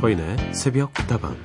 서인의 0.00 0.54
새벽 0.54 0.94
다방 0.94 1.36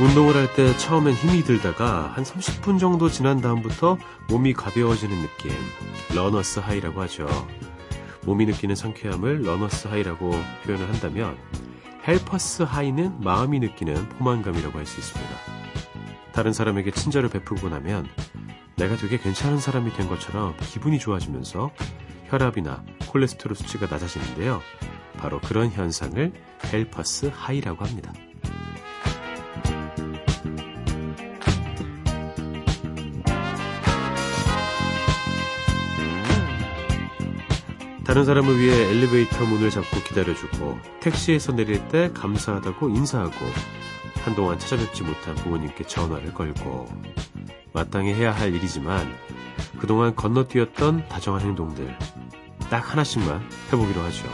운동을 0.00 0.36
할 0.36 0.52
때 0.54 0.76
처음엔 0.76 1.14
힘이 1.14 1.42
들다가 1.42 2.12
한 2.14 2.24
30분 2.24 2.78
정도 2.78 3.08
지난 3.08 3.40
다음부터 3.40 3.98
몸이 4.28 4.52
가벼워지는 4.52 5.16
느낌, 5.22 5.52
runner's 6.14 6.58
high라고 6.60 7.00
하죠. 7.02 7.26
몸이 8.24 8.46
느끼는 8.46 8.74
상쾌함을 8.74 9.42
runner's 9.42 9.88
high라고 9.88 10.30
표현을 10.64 10.88
한다면 10.88 11.36
helper's 12.06 12.62
high는 12.62 13.20
마음이 13.20 13.60
느끼는 13.60 14.08
포만감이라고 14.10 14.78
할 14.78 14.86
수 14.86 15.00
있습니다. 15.00 15.61
다른 16.32 16.52
사람에게 16.52 16.90
친절을 16.90 17.28
베푸고 17.28 17.68
나면 17.68 18.08
내가 18.76 18.96
되게 18.96 19.18
괜찮은 19.18 19.58
사람이 19.58 19.92
된 19.92 20.08
것처럼 20.08 20.56
기분이 20.60 20.98
좋아지면서 20.98 21.70
혈압이나 22.28 22.82
콜레스테롤 23.08 23.54
수치가 23.54 23.86
낮아지는데요. 23.86 24.60
바로 25.18 25.40
그런 25.40 25.70
현상을 25.70 26.32
helper's 26.72 27.30
high라고 27.32 27.84
합니다. 27.84 28.12
다른 38.04 38.24
사람을 38.24 38.58
위해 38.58 38.90
엘리베이터 38.90 39.44
문을 39.44 39.70
잡고 39.70 40.00
기다려주고 40.02 40.78
택시에서 41.00 41.52
내릴 41.52 41.86
때 41.88 42.10
감사하다고 42.12 42.88
인사하고 42.88 43.32
한동안 44.24 44.58
찾아뵙지 44.58 45.02
못한 45.02 45.34
부모님께 45.34 45.84
전화를 45.84 46.32
걸고 46.32 46.88
마땅히 47.72 48.14
해야 48.14 48.32
할 48.32 48.54
일이지만 48.54 49.12
그동안 49.78 50.14
건너뛰었던 50.14 51.08
다정한 51.08 51.42
행동들 51.42 51.96
딱 52.70 52.92
하나씩만 52.92 53.42
해보기로 53.72 54.00
하죠. 54.00 54.28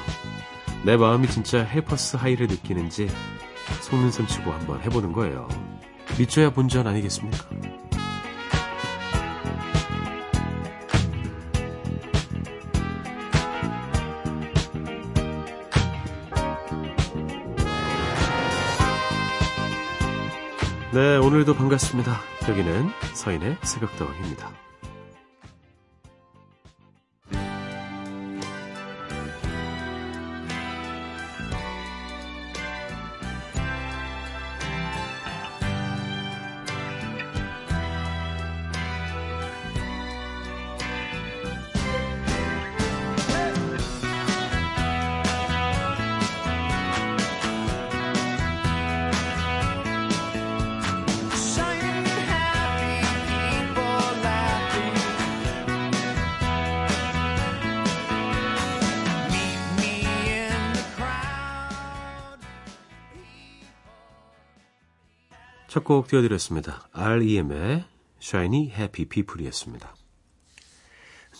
내 0.85 0.97
마음이 0.97 1.27
진짜 1.29 1.65
헬퍼스 1.65 2.17
하이를 2.17 2.47
느끼는지 2.47 3.09
속눈썹 3.81 4.29
치고 4.29 4.53
한번 4.53 4.81
해보는 4.83 5.13
거예요. 5.13 5.49
믿져야 6.19 6.51
본전 6.51 6.87
아니겠습니까? 6.87 7.49
네, 20.91 21.19
오늘도 21.19 21.53
반갑습니다. 21.53 22.19
여기는 22.49 22.89
서인의 23.13 23.59
새벽다방입니다. 23.63 24.68
곡 65.89 66.07
띄워드렸습니다. 66.09 66.87
REM의 66.93 67.83
Shiny 68.21 68.67
Happy 68.67 69.09
People이었습니다. 69.09 69.95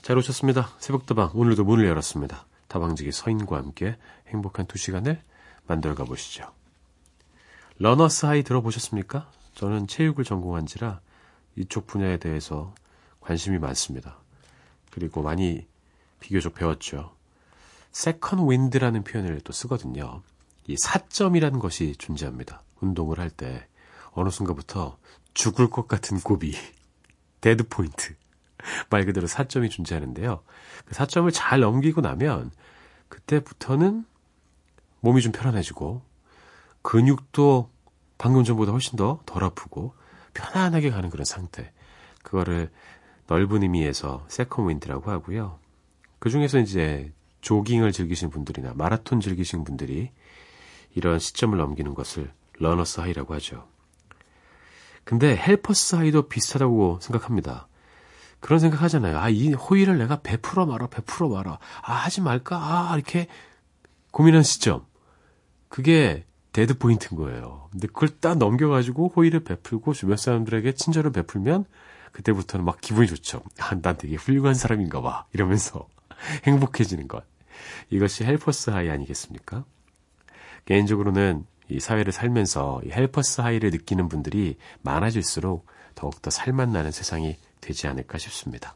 잘 0.01 0.17
오셨습니다. 0.17 0.71
새벽다방 0.79 1.33
오늘도 1.35 1.65
문을 1.65 1.87
열었습니다. 1.87 2.47
다방지기 2.69 3.13
서인과 3.13 3.59
함께 3.59 3.99
행복한 4.29 4.65
두 4.65 4.79
시간을 4.79 5.21
만들어가 5.67 6.05
보시죠. 6.05 6.51
Runner's 7.77 8.25
high 8.25 8.43
들어보셨습니까? 8.43 9.31
저는 9.55 9.87
체육을 9.87 10.25
전공한 10.25 10.65
지라 10.65 11.03
이쪽 11.55 11.87
분야에 11.87 12.17
대해서 12.17 12.75
관심이 13.21 13.59
많습니다. 13.59 14.17
그리고 14.91 15.21
많이 15.21 15.67
비교적 16.21 16.55
배웠죠. 16.55 17.15
second 17.93 18.51
wind라는 18.51 19.05
표현을 19.05 19.43
또 19.43 19.53
쓰거든요. 19.53 20.23
이 20.67 20.75
사점이라는 20.79 21.59
것이 21.59 21.97
존재합니다. 21.99 22.63
운동을 22.81 23.19
할 23.19 23.29
때 23.29 23.68
어느 24.19 24.31
순간부터 24.31 24.99
죽을 25.35 25.71
것 25.71 25.87
같은 25.87 26.21
고비, 26.21 26.55
dead 27.41 27.69
point. 27.69 28.15
말 28.91 29.05
그대로 29.07 29.29
사점이 29.29 29.71
존재하는데요. 29.71 30.43
그 30.85 30.95
사점을 30.95 31.31
잘 31.33 31.61
넘기고 31.61 32.01
나면 32.01 32.51
그때부터는 33.09 34.05
몸이 35.01 35.23
좀 35.23 35.31
편안해지고 35.31 36.03
근육도 36.83 37.71
방금 38.19 38.43
전보다 38.43 38.73
훨씬 38.73 38.97
더 38.97 39.21
덜 39.27 39.45
아프고 39.45 39.95
편안하게 40.35 40.91
가는 40.91 41.09
그런 41.09 41.25
상태. 41.25 41.73
그거를 42.23 42.71
넓은 43.29 43.63
의미에서 43.63 44.27
second 44.29 44.69
wind라고 44.69 45.11
하고요. 45.11 45.59
그 46.19 46.31
중에서 46.31 46.59
이제 46.59 47.13
조깅을 47.41 47.93
즐기신 47.93 48.31
분들이나 48.31 48.75
마라톤 48.75 49.21
즐기신 49.21 49.63
분들이 49.63 50.11
이런 50.95 51.21
시점을 51.21 51.57
넘기는 51.57 51.95
것을 51.95 52.33
runner's 52.55 53.01
high라고 53.01 53.35
하죠. 53.35 53.69
근데 55.09 55.35
helper's 55.35 55.97
high도 55.97 56.29
비슷하다고 56.29 56.99
생각합니다. 57.01 57.67
그런 58.41 58.61
생각 58.61 58.83
하잖아요. 58.83 59.19
아, 59.19 59.31
이 59.31 59.55
호의를 59.55 59.97
내가 59.97 60.21
베풀어 60.21 60.67
말아, 60.67 60.89
베풀어 60.89 61.31
말아. 61.31 61.59
아, 61.81 61.93
하지 61.95 62.21
말까? 62.21 62.59
아, 62.59 62.95
이렇게 62.95 63.27
고민한 64.11 64.43
시점. 64.43 64.85
그게 65.71 66.27
dead 66.53 66.77
point인 66.77 67.19
거예요. 67.19 67.71
근데 67.73 67.87
그걸 67.87 68.11
딱 68.21 68.37
넘겨가지고 68.37 69.15
호의를 69.17 69.45
베풀고 69.45 69.95
주변 69.95 70.19
사람들에게 70.19 70.75
친절을 70.75 71.11
베풀면 71.13 71.65
그때부터는 72.13 72.67
막 72.67 72.79
기분이 72.83 73.07
좋죠. 73.07 73.43
아, 73.61 73.75
난 73.81 73.97
되게 73.97 74.17
훌륭한 74.17 74.53
사람인가 74.53 75.01
봐. 75.01 75.25
이러면서 75.33 75.89
행복해지는 76.45 77.09
것. 77.09 77.25
이것이 77.89 78.25
helper's 78.25 78.69
high 78.69 78.91
아니겠습니까? 78.91 79.65
개인적으로는 80.67 81.47
이 81.69 81.81
사회를 81.81 82.13
살면서 82.13 82.83
이 82.85 82.91
helper's 82.91 83.41
high를 83.41 83.71
느끼는 83.71 84.09
분들이 84.09 84.57
많아질수록 84.83 85.67
더욱더 85.95 86.31
살맛나는 86.31 86.91
세상이 86.91 87.37
되지 87.61 87.89
않을까 87.89 88.19
싶습니다. 88.19 88.75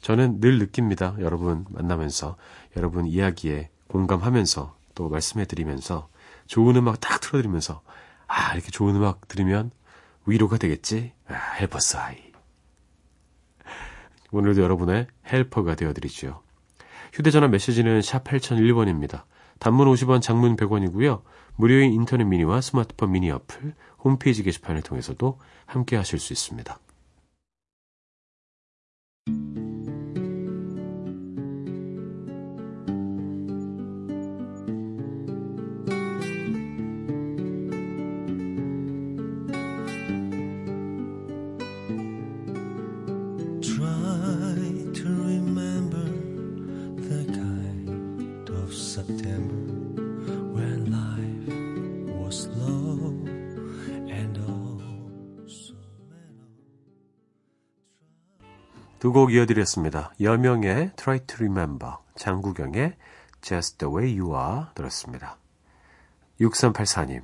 저는 0.00 0.40
늘 0.40 0.58
느낍니다. 0.58 1.16
여러분 1.20 1.64
만나면서 1.70 2.36
여러분 2.76 3.06
이야기에 3.06 3.70
공감하면서 3.88 4.76
또 4.94 5.08
말씀해 5.08 5.46
드리면서 5.46 6.08
좋은 6.46 6.76
음악 6.76 7.00
딱 7.00 7.20
틀어드리면서 7.20 7.82
아 8.26 8.54
이렇게 8.54 8.70
좋은 8.70 8.96
음악 8.96 9.28
들으면 9.28 9.70
위로가 10.26 10.58
되겠지? 10.58 11.12
아, 11.28 11.34
helper's 11.58 11.96
high. 11.96 12.32
오늘도 14.30 14.62
여러분의 14.62 15.06
helper가 15.30 15.74
되어드리죠. 15.74 16.42
휴대전화 17.12 17.48
메시지는 17.48 18.00
샵 18.02 18.24
8001번입니다. 18.24 19.24
단문 19.58 19.86
50원, 19.92 20.22
장문 20.22 20.56
100원이고요. 20.56 21.22
무료인 21.56 21.92
인터넷 21.92 22.24
미니와 22.24 22.60
스마트폰 22.60 23.12
미니 23.12 23.30
어플, 23.30 23.74
홈페이지 24.04 24.42
게시판을 24.42 24.82
통해서도 24.82 25.38
함께 25.66 25.96
하실 25.96 26.18
수 26.18 26.32
있습니다. 26.32 26.78
두 59.02 59.10
곡 59.10 59.32
이어드렸습니다. 59.32 60.12
여명의 60.20 60.92
Try 60.94 61.26
to 61.26 61.34
Remember, 61.38 61.96
장구경의 62.14 62.94
Just 63.40 63.78
the 63.78 63.92
way 63.92 64.16
you 64.16 64.38
are 64.38 64.66
들었습니다. 64.76 65.38
6384님, 66.40 67.22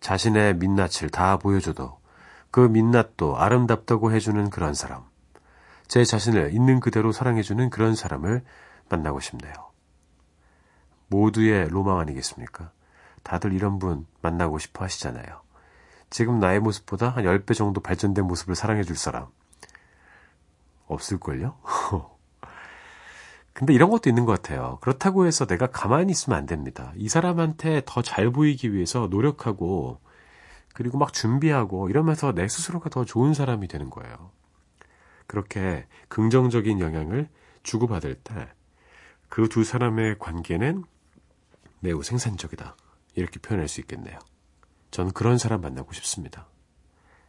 자신의 0.00 0.56
민낯을 0.56 1.10
다 1.12 1.36
보여줘도 1.36 2.00
그 2.50 2.58
민낯도 2.58 3.38
아름답다고 3.38 4.10
해주는 4.10 4.50
그런 4.50 4.74
사람. 4.74 5.04
제 5.86 6.04
자신을 6.04 6.54
있는 6.54 6.80
그대로 6.80 7.12
사랑해주는 7.12 7.70
그런 7.70 7.94
사람을 7.94 8.42
만나고 8.88 9.20
싶네요. 9.20 9.54
모두의 11.06 11.68
로망 11.68 12.00
아니겠습니까? 12.00 12.72
다들 13.22 13.52
이런 13.52 13.78
분 13.78 14.06
만나고 14.22 14.58
싶어 14.58 14.82
하시잖아요. 14.86 15.40
지금 16.10 16.40
나의 16.40 16.58
모습보다 16.58 17.10
한 17.10 17.22
10배 17.22 17.54
정도 17.54 17.80
발전된 17.80 18.24
모습을 18.24 18.56
사랑해줄 18.56 18.96
사람. 18.96 19.28
없을걸요? 20.92 21.56
근데 23.54 23.74
이런 23.74 23.90
것도 23.90 24.08
있는 24.08 24.24
것 24.24 24.32
같아요. 24.32 24.78
그렇다고 24.80 25.26
해서 25.26 25.46
내가 25.46 25.66
가만히 25.66 26.10
있으면 26.12 26.38
안 26.38 26.46
됩니다. 26.46 26.92
이 26.96 27.08
사람한테 27.08 27.82
더 27.84 28.02
잘 28.02 28.30
보이기 28.30 28.72
위해서 28.72 29.08
노력하고, 29.10 30.00
그리고 30.74 30.96
막 30.98 31.12
준비하고, 31.12 31.90
이러면서 31.90 32.32
내 32.32 32.48
스스로가 32.48 32.88
더 32.88 33.04
좋은 33.04 33.34
사람이 33.34 33.68
되는 33.68 33.90
거예요. 33.90 34.30
그렇게 35.26 35.86
긍정적인 36.08 36.80
영향을 36.80 37.28
주고받을 37.62 38.14
때, 38.16 38.48
그 39.28 39.48
두 39.48 39.64
사람의 39.64 40.18
관계는 40.18 40.84
매우 41.80 42.02
생산적이다. 42.02 42.76
이렇게 43.14 43.38
표현할 43.38 43.68
수 43.68 43.80
있겠네요. 43.80 44.18
전 44.90 45.12
그런 45.12 45.36
사람 45.38 45.60
만나고 45.60 45.92
싶습니다. 45.92 46.46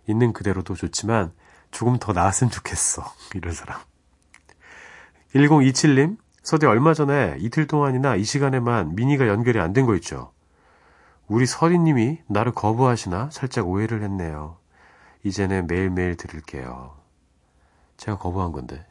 있는 0.07 0.31
그대로도 0.33 0.75
좋지만, 0.75 1.33
조금 1.73 1.97
더 1.99 2.13
나았으면 2.13 2.51
좋겠어. 2.51 3.03
이런 3.35 3.53
사람. 3.53 3.79
1027님, 5.35 6.17
서대 6.43 6.67
얼마 6.67 6.93
전에 6.93 7.35
이틀 7.39 7.67
동안이나 7.67 8.15
이 8.15 8.23
시간에만 8.23 8.95
미니가 8.95 9.27
연결이 9.27 9.59
안 9.59 9.73
된 9.73 9.85
거 9.85 9.95
있죠. 9.95 10.31
우리 11.27 11.45
서리님이 11.45 12.19
나를 12.27 12.51
거부하시나 12.51 13.29
살짝 13.31 13.67
오해를 13.67 14.03
했네요. 14.03 14.57
이제는 15.23 15.67
매일매일 15.67 16.15
들을게요. 16.15 16.95
제가 17.97 18.17
거부한 18.17 18.51
건데. 18.51 18.85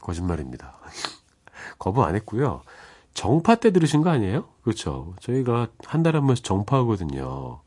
거짓말입니다. 0.00 0.76
거부 1.78 2.04
안 2.04 2.14
했고요. 2.16 2.62
정파 3.14 3.54
때 3.54 3.70
들으신 3.70 4.02
거 4.02 4.10
아니에요? 4.10 4.48
그렇죠. 4.62 5.14
저희가 5.20 5.68
한 5.84 6.02
달에 6.02 6.18
한 6.18 6.26
번씩 6.26 6.44
정파하거든요. 6.44 7.60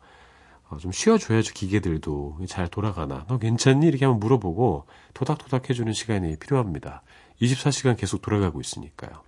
어, 0.69 0.77
좀 0.77 0.91
쉬어줘야죠, 0.91 1.53
기계들도. 1.53 2.39
잘 2.47 2.67
돌아가나. 2.67 3.25
너 3.27 3.37
괜찮니? 3.37 3.87
이렇게 3.87 4.05
한번 4.05 4.19
물어보고 4.19 4.85
토닥토닥 5.13 5.69
해주는 5.69 5.91
시간이 5.93 6.37
필요합니다. 6.37 7.01
24시간 7.41 7.97
계속 7.97 8.21
돌아가고 8.21 8.61
있으니까요. 8.61 9.23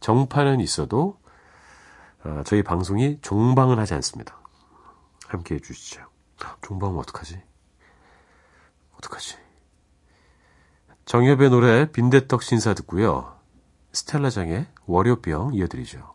정파는 0.00 0.60
있어도 0.60 1.18
어, 2.24 2.42
저희 2.44 2.62
방송이 2.62 3.18
종방을 3.20 3.78
하지 3.78 3.94
않습니다. 3.94 4.38
함께 5.28 5.54
해주시죠. 5.56 6.02
종방은 6.62 6.98
어떡하지? 6.98 7.40
어떡하지? 8.96 9.36
정엽의 11.04 11.50
노래 11.50 11.90
빈대떡 11.90 12.42
신사 12.42 12.74
듣고요. 12.74 13.38
스텔라장의 13.92 14.66
월요병 14.86 15.54
이어드리죠. 15.54 16.13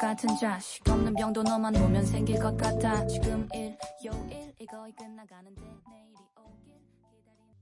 같은 0.00 0.28
자식 0.36 0.88
없는 0.88 1.14
병도 1.14 1.42
너만 1.42 1.74
오면 1.76 2.06
생길 2.06 2.38
것 2.38 2.56
같아. 2.56 3.04
지금 3.06 3.48
일요일 3.52 4.54
이 4.60 4.66
거의 4.66 4.92
끝나가는데 4.92 5.60
내일이 5.60 6.14
오길 6.36 6.78
기다리는 7.02 7.54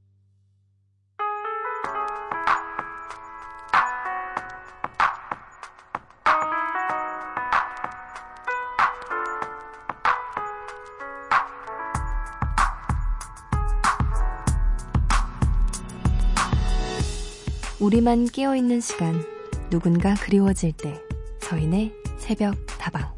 우리만 17.81 18.27
깨어있는 18.27 18.81
시간, 18.81 19.25
누군가 19.71 20.15
그리워질 20.15 20.73
때, 20.73 21.01
서인의 21.41 22.06
새벽 22.17 22.55
다방. 22.79 23.17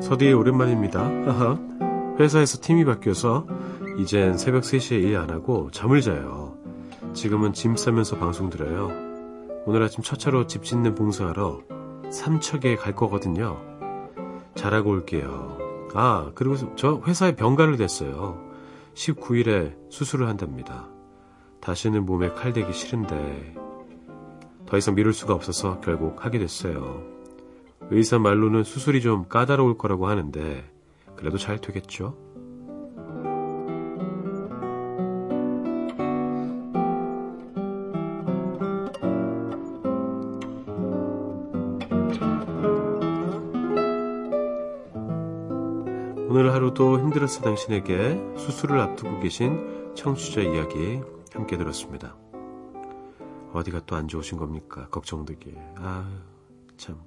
서디 0.00 0.32
오랜만입니다. 0.32 1.02
회사에서 2.18 2.58
팀이 2.62 2.86
바뀌어서 2.86 3.46
이젠 3.98 4.38
새벽 4.38 4.62
3시에 4.62 5.02
일 5.02 5.16
안 5.16 5.30
하고 5.30 5.70
잠을 5.72 6.00
자요. 6.00 6.56
지금은 7.14 7.52
짐 7.52 7.76
싸면서 7.76 8.16
방송 8.18 8.48
들어요. 8.48 8.90
오늘 9.66 9.82
아침 9.82 10.02
첫 10.04 10.18
차로 10.18 10.46
집 10.46 10.62
짓는 10.62 10.94
봉사하러 10.94 11.62
삼척에 12.10 12.76
갈 12.76 12.94
거거든요. 12.94 13.60
잘하고 14.54 14.90
올게요. 14.90 15.58
아, 15.94 16.30
그리고 16.34 16.54
저 16.76 17.02
회사에 17.06 17.34
병가를 17.34 17.76
댔어요. 17.76 18.40
19일에 18.94 19.74
수술을 19.90 20.28
한답니다. 20.28 20.88
다시는 21.60 22.06
몸에 22.06 22.30
칼 22.30 22.52
대기 22.52 22.72
싫은데 22.72 23.54
더 24.66 24.76
이상 24.76 24.94
미룰 24.94 25.12
수가 25.12 25.34
없어서 25.34 25.80
결국 25.80 26.24
하게 26.24 26.38
됐어요. 26.38 27.02
의사 27.90 28.18
말로는 28.18 28.64
수술이 28.64 29.00
좀 29.00 29.26
까다로울 29.28 29.76
거라고 29.76 30.06
하는데 30.06 30.70
그래도 31.16 31.36
잘 31.36 31.58
되겠죠? 31.58 32.16
하루도 46.78 47.00
힘들었어 47.00 47.42
당신에게 47.42 48.36
수술을 48.38 48.80
앞두고 48.80 49.18
계신 49.18 49.92
청취자 49.96 50.42
이야기 50.42 51.00
함께 51.32 51.58
들었습니다. 51.58 52.16
어디가 53.52 53.84
또 53.84 53.96
안 53.96 54.06
좋으신 54.06 54.38
겁니까? 54.38 54.88
걱정되게. 54.88 55.54
아, 55.76 56.08
참. 56.76 57.00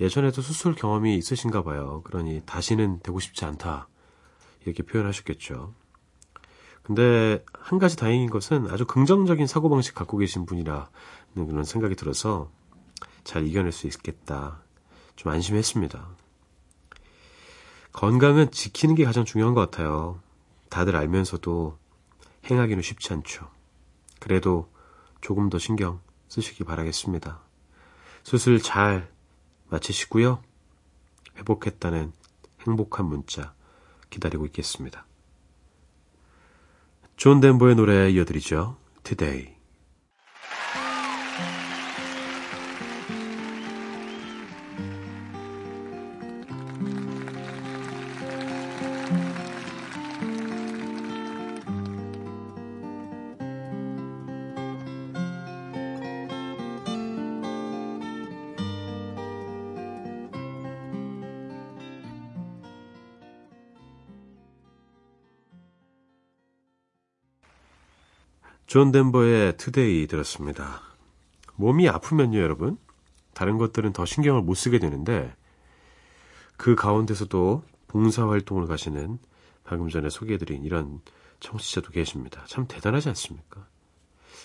예전에도 0.00 0.40
수술 0.42 0.76
경험이 0.76 1.16
있으신가 1.16 1.64
봐요. 1.64 2.02
그러니 2.04 2.42
다시는 2.46 3.00
되고 3.02 3.18
싶지 3.18 3.44
않다. 3.44 3.88
이렇게 4.64 4.84
표현하셨겠죠. 4.84 5.74
근데 6.84 7.44
한 7.52 7.80
가지 7.80 7.96
다행인 7.96 8.30
것은 8.30 8.68
아주 8.70 8.86
긍정적인 8.86 9.46
사고방식 9.46 9.94
갖고 9.94 10.18
계신 10.18 10.46
분이라는 10.46 10.86
그런 11.34 11.64
생각이 11.64 11.96
들어서 11.96 12.50
잘 13.24 13.44
이겨낼 13.44 13.72
수 13.72 13.88
있겠다. 13.88 14.62
좀 15.16 15.32
안심했습니다. 15.32 16.21
건강은 17.92 18.50
지키는 18.50 18.94
게 18.94 19.04
가장 19.04 19.24
중요한 19.24 19.54
것 19.54 19.60
같아요. 19.60 20.20
다들 20.68 20.96
알면서도 20.96 21.78
행하기는 22.50 22.82
쉽지 22.82 23.12
않죠. 23.12 23.50
그래도 24.18 24.70
조금 25.20 25.50
더 25.50 25.58
신경 25.58 26.00
쓰시기 26.28 26.64
바라겠습니다. 26.64 27.40
수술 28.22 28.60
잘 28.60 29.10
마치시고요. 29.68 30.42
회복했다는 31.36 32.12
행복한 32.66 33.06
문자 33.06 33.54
기다리고 34.10 34.46
있겠습니다. 34.46 35.06
존 37.16 37.40
덴버의 37.40 37.76
노래 37.76 38.10
이어드리죠. 38.10 38.76
Today. 39.04 39.61
존 68.72 68.90
덴버의 68.90 69.58
Today 69.58 70.06
들었습니다. 70.06 70.80
몸이 71.56 71.90
아프면요, 71.90 72.38
여러분. 72.38 72.78
다른 73.34 73.58
것들은 73.58 73.92
더 73.92 74.06
신경을 74.06 74.40
못 74.40 74.54
쓰게 74.54 74.78
되는데, 74.78 75.36
그 76.56 76.74
가운데서도 76.74 77.64
봉사활동을 77.88 78.66
가시는 78.66 79.18
방금 79.62 79.90
전에 79.90 80.08
소개해드린 80.08 80.64
이런 80.64 81.02
청취자도 81.40 81.90
계십니다. 81.90 82.46
참 82.46 82.64
대단하지 82.66 83.10
않습니까? 83.10 83.66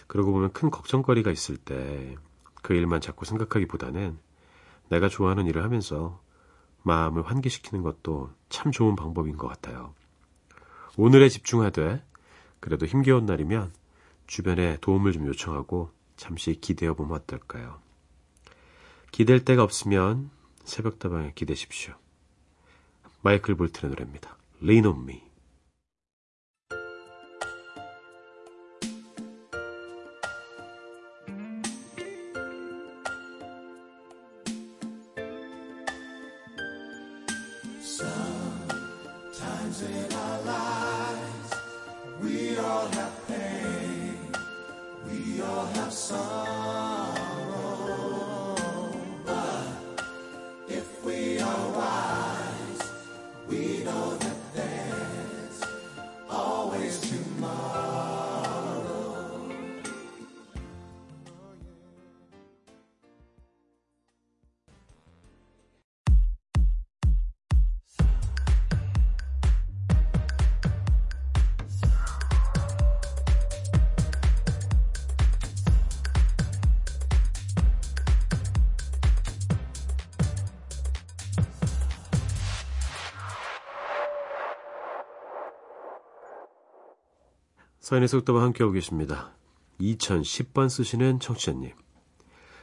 그러고 0.08 0.34
보면 0.34 0.52
큰 0.52 0.72
걱정거리가 0.72 1.32
있을 1.32 1.56
때 1.56 2.18
그 2.62 2.74
일만 2.74 3.00
자꾸 3.00 3.24
생각하기보다는 3.24 4.20
내가 4.90 5.08
좋아하는 5.08 5.48
일을 5.48 5.64
하면서 5.64 6.22
마음을 6.84 7.22
환기시키는 7.22 7.82
것도 7.82 8.32
참 8.50 8.74
좋은 8.74 8.98
방법인 8.98 9.38
것 9.38 9.48
같아요. 9.48 9.94
오늘에 10.98 11.30
집중하되 11.30 12.04
그래도 12.60 12.86
힘겨운 12.86 13.26
날이면 13.26 13.72
주변에 14.28 14.78
도움을 14.82 15.14
좀 15.14 15.26
요청하고 15.28 15.90
잠시 16.18 16.60
기대어 16.60 16.94
보면 16.94 17.18
어떨까요? 17.18 17.80
기댈 19.12 19.44
데가 19.44 19.64
없으면 19.64 20.30
새벽다방에 20.66 21.32
기대십시오. 21.34 21.96
마이클 23.22 23.56
볼튼의 23.56 23.90
노래입니다. 23.90 24.38
Lean 24.62 24.86
on 24.86 25.04
me. 25.04 25.28
sorry 46.08 46.37
서인의 87.88 88.10
속도와 88.10 88.44
함께하고 88.44 88.74
계십니다. 88.74 89.32
2010번 89.80 90.68
쓰시는 90.68 91.22
청취자님. 91.22 91.72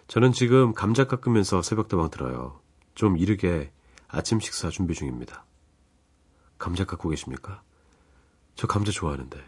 저는 0.07 0.33
지금 0.33 0.75
감자 0.75 1.05
깎으면서 1.05 1.63
새벽다방 1.63 2.11
들어요. 2.11 2.61
좀 2.95 3.17
이르게 3.17 3.73
아침 4.07 4.39
식사 4.39 4.69
준비 4.69 4.93
중입니다. 4.93 5.47
감자 6.59 6.85
깎고 6.85 7.09
계십니까? 7.09 7.63
저 8.55 8.67
감자 8.67 8.93
좋아하는데. 8.93 9.43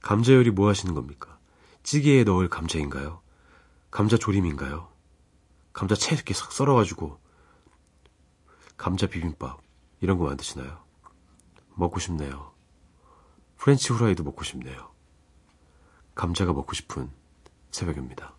감자 0.00 0.32
요리 0.32 0.50
뭐 0.50 0.70
하시는 0.70 0.94
겁니까? 0.94 1.38
찌개에 1.82 2.24
넣을 2.24 2.48
감자인가요? 2.48 3.20
감자 3.90 4.16
조림인가요? 4.16 4.88
감자 5.74 5.94
채 5.96 6.14
이렇게 6.14 6.32
싹 6.32 6.50
썰어가지고 6.50 7.18
감자 8.78 9.06
비빔밥 9.06 9.60
이런 10.00 10.16
거 10.16 10.24
만드시나요? 10.24 10.82
먹고 11.74 12.00
싶네요. 12.00 12.54
프렌치 13.58 13.92
후라이도 13.92 14.24
먹고 14.24 14.44
싶네요. 14.44 14.93
감자가 16.14 16.52
먹고 16.52 16.74
싶은 16.74 17.10
새벽입니다. 17.70 18.34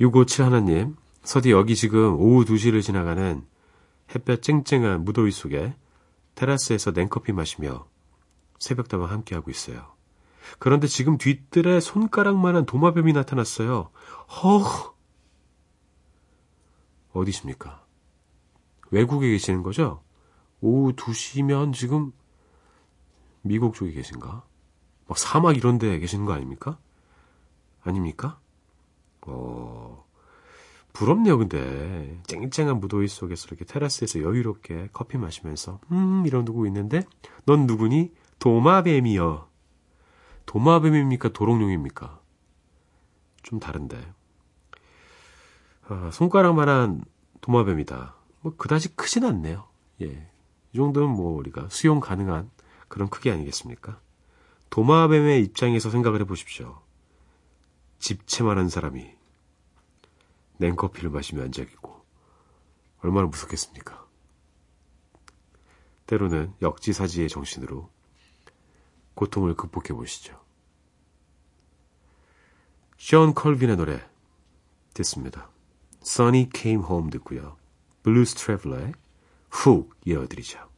657 0.00 0.44
하나님, 0.44 0.96
서디 1.22 1.50
여기 1.50 1.76
지금 1.76 2.14
오후 2.18 2.44
2시를 2.44 2.82
지나가는 2.82 3.46
햇볕 4.14 4.42
쨍쨍한 4.42 5.04
무더위 5.04 5.30
속에 5.30 5.74
테라스에서 6.34 6.92
냉커피 6.92 7.32
마시며 7.32 7.86
새벽다방 8.58 9.10
함께하고 9.10 9.50
있어요. 9.50 9.92
그런데 10.58 10.86
지금 10.86 11.18
뒤뜰에 11.18 11.80
손가락만한 11.80 12.66
도마뱀이 12.66 13.12
나타났어요. 13.12 13.90
허 14.42 14.94
어디십니까? 17.12 17.84
외국에 18.90 19.28
계시는 19.30 19.62
거죠? 19.62 20.02
오후 20.60 20.92
2시면 20.94 21.72
지금 21.72 22.12
미국 23.42 23.74
쪽에 23.74 23.92
계신가? 23.92 24.44
막 25.12 25.18
사막 25.18 25.58
이런 25.58 25.78
데 25.78 25.98
계시는 25.98 26.24
거 26.24 26.32
아닙니까? 26.32 26.78
아닙니까? 27.82 28.40
어, 29.26 30.06
부럽네요, 30.94 31.36
근데. 31.36 32.18
쨍쨍한 32.26 32.80
무더위 32.80 33.08
속에서 33.08 33.46
이렇게 33.48 33.66
테라스에서 33.66 34.22
여유롭게 34.22 34.88
커피 34.94 35.18
마시면서, 35.18 35.80
음, 35.90 36.24
이러고 36.24 36.64
있는데, 36.68 37.04
넌 37.44 37.66
누구니? 37.66 38.14
도마뱀이여. 38.38 39.50
도마뱀입니까? 40.46 41.28
도롱뇽입니까? 41.34 42.18
좀 43.42 43.60
다른데. 43.60 44.14
아, 45.88 46.08
손가락만한 46.10 47.04
도마뱀이다. 47.42 48.14
뭐, 48.40 48.56
그다지 48.56 48.96
크진 48.96 49.26
않네요. 49.26 49.68
예. 50.00 50.30
이 50.72 50.76
정도는 50.78 51.10
뭐, 51.10 51.36
우리가 51.36 51.68
수용 51.68 52.00
가능한 52.00 52.50
그런 52.88 53.10
크기 53.10 53.30
아니겠습니까? 53.30 54.00
도마뱀의 54.72 55.42
입장에서 55.42 55.90
생각을 55.90 56.22
해보십시오. 56.22 56.80
집채만한 57.98 58.70
사람이 58.70 59.14
냉커피를 60.56 61.10
마시며 61.10 61.42
앉아있고 61.42 62.02
얼마나 63.02 63.26
무섭겠습니까? 63.26 64.08
때로는 66.06 66.54
역지사지의 66.62 67.28
정신으로 67.28 67.90
고통을 69.12 69.56
극복해 69.56 69.88
보시죠. 69.88 70.42
션 72.96 73.34
컬빈의 73.34 73.76
노래 73.76 74.02
듣습니다. 74.94 75.50
Sunny 76.02 76.48
Came 76.54 76.82
Home 76.82 77.10
듣고요. 77.10 77.58
Blues 78.04 78.34
Traveler의 78.34 78.94
훅 79.50 79.94
이어드리죠. 80.06 80.71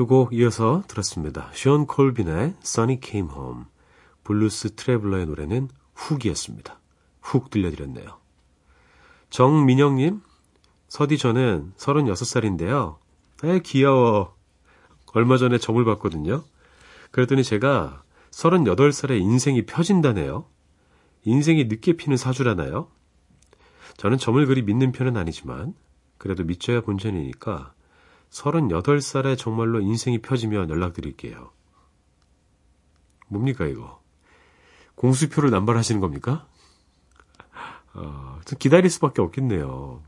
두 0.00 0.06
곡 0.06 0.32
이어서 0.32 0.82
들었습니다. 0.88 1.50
션 1.52 1.86
콜빈의 1.86 2.54
Sunny 2.62 3.00
Came 3.04 3.30
Home, 3.30 3.64
블루스 4.24 4.74
트래블러의 4.74 5.26
노래는 5.26 5.68
Hook이었습니다. 5.94 6.80
Hook 7.20 7.50
들려드렸네요. 7.50 8.18
정민영님, 9.28 10.22
서디 10.88 11.18
저는 11.18 11.74
36살인데요. 11.76 12.96
에 13.44 13.58
귀여워. 13.58 14.34
얼마 15.12 15.36
전에 15.36 15.58
점을 15.58 15.84
봤거든요. 15.84 16.44
그랬더니 17.10 17.44
제가 17.44 18.02
38살에 18.30 19.20
인생이 19.20 19.66
펴진다네요. 19.66 20.46
인생이 21.24 21.64
늦게 21.64 21.98
피는 21.98 22.16
사주라나요? 22.16 22.88
저는 23.98 24.16
점을 24.16 24.46
그리 24.46 24.62
믿는 24.62 24.92
편은 24.92 25.18
아니지만 25.18 25.74
그래도 26.16 26.44
믿져야 26.44 26.80
본전이니까 26.80 27.74
38살에 28.30 29.36
정말로 29.36 29.80
인생이 29.80 30.18
펴지면 30.22 30.70
연락드릴게요. 30.70 31.50
뭡니까 33.28 33.66
이거? 33.66 34.00
공수표를 34.94 35.50
남발하시는 35.50 36.00
겁니까? 36.00 36.46
어, 37.94 38.38
좀 38.44 38.58
기다릴 38.58 38.90
수밖에 38.90 39.22
없겠네요. 39.22 40.02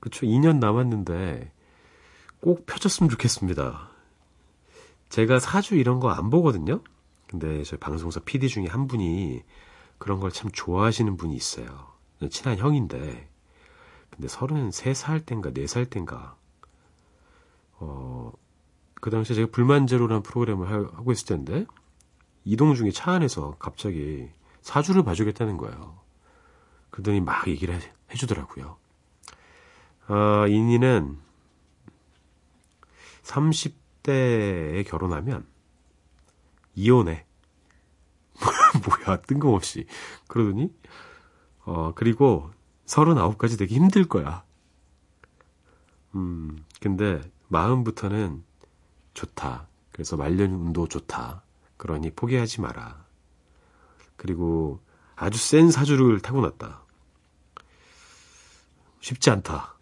그쵸, 0.00 0.26
2년 0.26 0.58
남았는데 0.58 1.52
꼭 2.40 2.66
펴졌으면 2.66 3.10
좋겠습니다. 3.10 3.88
제가 5.08 5.40
사주 5.40 5.76
이런 5.76 6.00
거 6.00 6.10
안 6.10 6.30
보거든요? 6.30 6.82
근데 7.28 7.62
저희 7.64 7.78
방송사 7.80 8.20
PD 8.20 8.48
중에 8.48 8.66
한 8.66 8.86
분이 8.86 9.42
그런 9.98 10.20
걸 10.20 10.30
참 10.30 10.50
좋아하시는 10.52 11.16
분이 11.16 11.34
있어요. 11.34 11.88
친한 12.30 12.58
형인데. 12.58 13.28
근데 14.10 14.26
33살 14.28 15.24
땐가 15.26 15.50
4살 15.50 15.90
땐가 15.90 16.36
어, 17.80 18.32
그 18.94 19.10
당시에 19.10 19.36
제가 19.36 19.50
불만제로라는 19.50 20.22
프로그램을 20.22 20.68
하고 20.70 21.12
있을 21.12 21.26
텐데 21.26 21.66
이동 22.44 22.74
중에 22.74 22.90
차 22.90 23.12
안에서 23.12 23.56
갑자기 23.58 24.30
사주를 24.62 25.02
봐주겠다는 25.02 25.56
거예요. 25.56 26.00
그러더니 26.90 27.20
막 27.20 27.46
얘기를 27.48 27.74
해, 27.74 27.80
해주더라고요. 28.10 28.76
아, 30.06 30.46
인이는 30.48 31.18
30대에 33.22 34.86
결혼하면 34.86 35.46
이혼해. 36.74 37.26
뭐야, 39.06 39.20
뜬금없이. 39.22 39.86
그러더니, 40.26 40.72
어, 41.64 41.92
그리고 41.94 42.50
39까지 42.86 43.58
되게 43.58 43.74
힘들 43.74 44.08
거야. 44.08 44.44
음, 46.14 46.64
근데 46.80 47.20
마음부터는 47.48 48.44
좋다. 49.14 49.66
그래서 49.92 50.16
말년 50.16 50.52
운도 50.52 50.86
좋다. 50.86 51.42
그러니 51.76 52.10
포기하지 52.12 52.60
마라. 52.60 53.04
그리고 54.16 54.80
아주 55.16 55.38
센 55.38 55.70
사주를 55.70 56.20
타고났다. 56.20 56.82
쉽지 59.00 59.30
않다. 59.30 59.74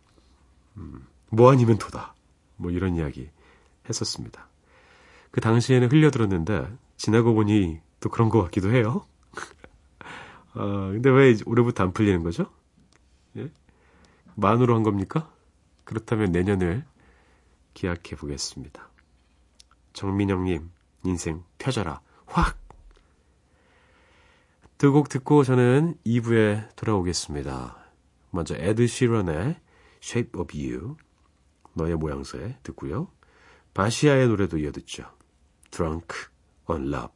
음, 0.76 1.07
뭐 1.31 1.50
아니면 1.50 1.79
도다. 1.79 2.14
뭐 2.57 2.70
이런 2.70 2.96
이야기 2.96 3.29
했었습니다. 3.88 4.48
그 5.31 5.40
당시에는 5.40 5.90
흘려들었는데 5.90 6.76
지나고 6.96 7.35
보니 7.35 7.81
또 8.00 8.09
그런 8.09 8.29
것 8.29 8.42
같기도 8.44 8.72
해요. 8.72 9.07
어, 10.55 10.90
근데 10.92 11.11
왜 11.11 11.37
올해부터 11.44 11.85
안 11.85 11.92
풀리는 11.92 12.22
거죠? 12.22 12.50
예? 13.37 13.50
만으로 14.35 14.74
한 14.74 14.83
겁니까? 14.83 15.31
그렇다면 15.85 16.33
내년을 16.33 16.85
기약해 17.77 18.17
보겠습니다. 18.17 18.89
정민영님, 19.93 20.71
인생 21.05 21.45
펴져라. 21.59 22.01
확! 22.25 22.59
두 24.79 24.93
곡 24.93 25.11
듣고 25.11 25.45
저는 25.45 25.99
2부에 26.07 26.75
돌아오겠습니다. 26.75 27.77
먼저 28.31 28.55
에드 28.57 28.87
시런의 28.87 29.61
Shape 30.03 30.41
of 30.41 30.57
You, 30.57 30.97
너의 31.75 31.97
모양새 31.97 32.59
듣고요. 32.62 33.09
바시아의 33.75 34.29
노래도 34.29 34.57
이어듣죠. 34.57 35.11
Drunk 35.71 36.09
on 36.67 36.89
Love. 36.89 37.15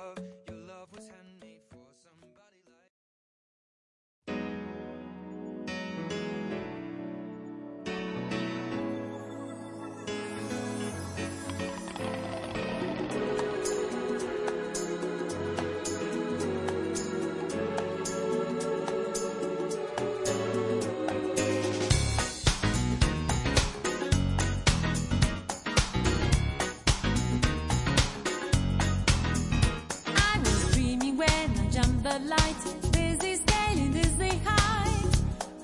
The 32.11 32.19
lights. 32.25 32.73
Disney 32.91 33.37
sailing, 33.47 33.93
Disney 33.93 34.41
high. 34.43 35.03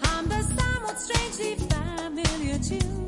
I'm 0.03 0.29
the 0.29 0.41
strangely 0.95 1.55
familiar 1.55 2.57
tune. 2.59 3.06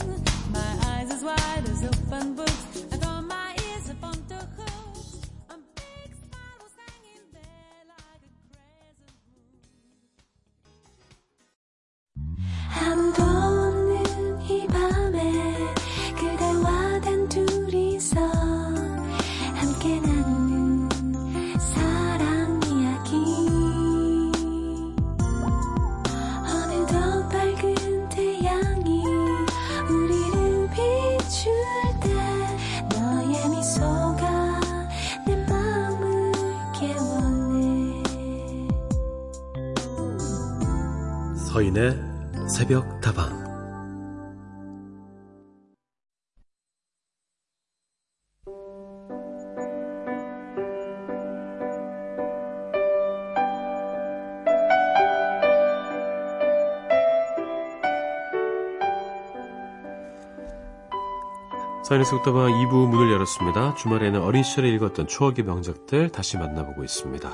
서인의 61.89 62.06
새벽 62.06 62.21
다방 62.21 62.52
2부 62.52 62.88
문을 62.88 63.12
열었습니다. 63.12 63.73
주말에는 63.73 64.21
어린 64.21 64.43
시절에 64.43 64.69
읽었던 64.69 65.08
추억의 65.08 65.43
명작들 65.43 66.10
다시 66.12 66.38
만나보고 66.38 66.84
있습니다. 66.84 67.28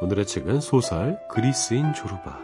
오늘의 0.00 0.26
책은 0.26 0.60
소설 0.60 1.16
그리스인 1.30 1.94
조르바. 1.94 2.40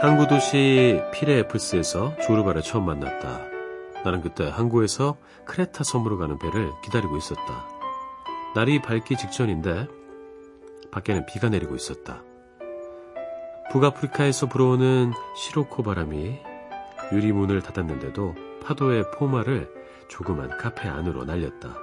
항구 0.00 0.26
도시 0.28 0.98
피레에프스에서 1.12 2.16
조르바를 2.26 2.62
처음 2.62 2.86
만났다. 2.86 3.53
나는 4.04 4.20
그때 4.20 4.48
항구에서 4.48 5.16
크레타 5.46 5.82
섬으로 5.82 6.18
가는 6.18 6.38
배를 6.38 6.70
기다리고 6.82 7.16
있었다. 7.16 7.66
날이 8.54 8.80
밝기 8.82 9.16
직전인데 9.16 9.88
밖에는 10.92 11.26
비가 11.26 11.48
내리고 11.48 11.74
있었다. 11.74 12.22
북아프리카에서 13.72 14.46
불어오는 14.48 15.12
시로코 15.36 15.82
바람이 15.82 16.38
유리문을 17.12 17.62
닫았는데도 17.62 18.34
파도의 18.62 19.10
포마를 19.12 19.68
조그만 20.08 20.56
카페 20.58 20.88
안으로 20.88 21.24
날렸다. 21.24 21.76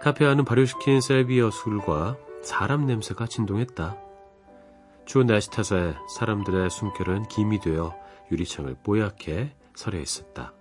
카페 0.00 0.24
안은 0.24 0.44
발효시킨 0.44 1.00
셀비어 1.00 1.50
술과 1.50 2.16
사람 2.42 2.86
냄새가 2.86 3.26
진동했다. 3.26 3.96
추운 5.06 5.26
날씨 5.26 5.50
탓에 5.50 5.94
사람들의 6.16 6.70
숨결은 6.70 7.28
김이 7.28 7.60
되어 7.60 7.94
유리창을 8.32 8.76
뽀얗게 8.82 9.54
서려 9.74 10.00
있었다. 10.00 10.53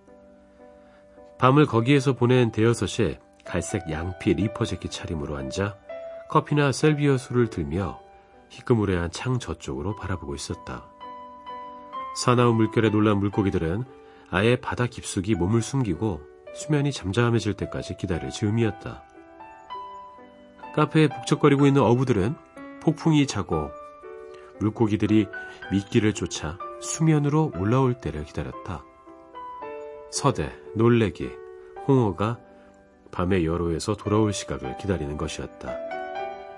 밤을 1.43 1.65
거기에서 1.65 2.13
보낸 2.13 2.53
대여섯이 2.53 3.17
갈색 3.43 3.91
양피 3.91 4.34
reefer 4.36 4.63
재킷 4.63 4.89
차림으로 4.91 5.36
앉아 5.36 5.75
커피나 6.29 6.71
셀비어 6.71 7.17
술을 7.17 7.49
들며 7.49 7.99
희끄무레한 8.47 9.12
창 9.12 9.39
저쪽으로 9.39 9.97
바라보고 9.97 10.36
있었다. 10.36 10.86
사나운 12.15 12.56
물결에 12.56 12.91
놀란 12.91 13.17
물고기들은 13.17 13.84
아예 14.29 14.56
바다 14.56 14.88
깊숙이 14.88 15.36
몸을 15.36 15.62
숨기고 15.62 16.21
수면이 16.53 16.93
잠잠해질 16.93 17.56
때까지 17.56 17.97
기다릴 17.97 18.29
즈음이었다. 18.29 19.03
카페에 20.73 21.10
북적거리고 21.10 21.67
있는 21.67 21.82
어부들은 21.82 22.36
폭풍이 22.82 23.27
자고 23.27 23.69
물고기들이 24.62 25.27
미끼를 25.73 26.13
쫓아 26.13 26.58
수면으로 26.79 27.51
올라올 27.58 27.95
때를 27.95 28.23
기다렸다. 28.23 28.86
서대, 30.13 30.52
놀래기, 30.76 31.28
홍어가 31.88 32.38
밤의 33.10 33.47
여로에서 33.47 33.95
돌아올 33.95 34.32
시각을 34.32 34.78
기다리는 34.78 35.17
것이었다. 35.17 35.76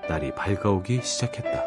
날이 0.09 0.35
밝아오기 0.35 1.01
시작했다. 1.01 1.63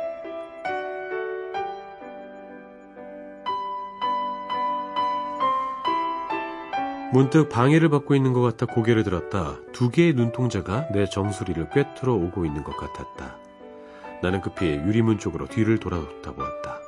문득 7.15 7.49
방해를 7.49 7.89
받고 7.89 8.15
있는 8.15 8.35
것 8.35 8.43
같아 8.43 8.67
고개를 8.67 9.03
들었다. 9.03 9.57
두 9.73 9.89
개의 9.89 10.13
눈동자가 10.13 10.89
내 10.93 11.07
정수리를 11.07 11.71
꿰뚫어 11.71 12.13
오고 12.13 12.45
있는 12.45 12.65
것 12.65 12.77
같았다. 12.77 13.39
나는 14.23 14.43
급히 14.43 14.67
유리문 14.67 15.19
쪽으로 15.19 15.47
뒤를 15.47 15.79
돌아다 15.79 16.33
보았다. 16.35 16.81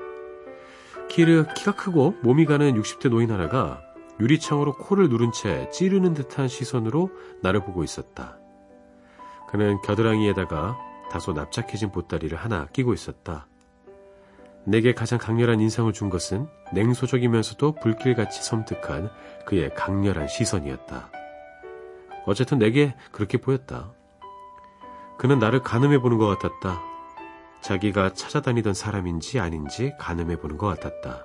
키르, 1.09 1.47
키가 1.57 1.73
크고 1.73 2.17
몸이 2.21 2.45
가는 2.45 2.75
60대 2.75 3.09
노인 3.09 3.31
하나가 3.31 3.81
유리창으로 4.21 4.75
코를 4.75 5.09
누른 5.09 5.33
채 5.33 5.69
찌르는 5.71 6.15
듯한 6.15 6.47
시선으로 6.49 7.11
나를 7.43 7.65
보고 7.65 7.83
있었다. 7.83 8.37
그는 9.49 9.81
겨드랑이에다가 9.83 10.79
다소 11.11 11.33
납작해진 11.33 11.91
보따리를 11.91 12.37
하나 12.37 12.67
끼고 12.67 12.93
있었다. 12.93 13.47
내게 14.65 14.95
가장 14.95 15.19
강렬한 15.19 15.61
인상을 15.61 15.91
준 15.93 16.11
것은 16.11 16.47
냉소적이면서도 16.73 17.77
불길같이 17.77 18.43
섬뜩한 18.43 19.11
그의 19.47 19.75
강렬한 19.75 20.29
시선이었다. 20.29 21.11
어쨌든 22.27 22.59
내게 22.59 22.95
그렇게 23.11 23.39
보였다. 23.39 23.91
그는 25.19 25.39
나를 25.39 25.63
가늠해 25.63 25.99
보는 25.99 26.19
것 26.19 26.27
같았다. 26.27 26.81
자기가 27.63 28.13
찾아다니던 28.13 28.75
사람인지 28.75 29.41
아닌지 29.41 29.95
가늠해 29.99 30.37
보는 30.37 30.59
것 30.59 30.67
같았다. 30.67 31.25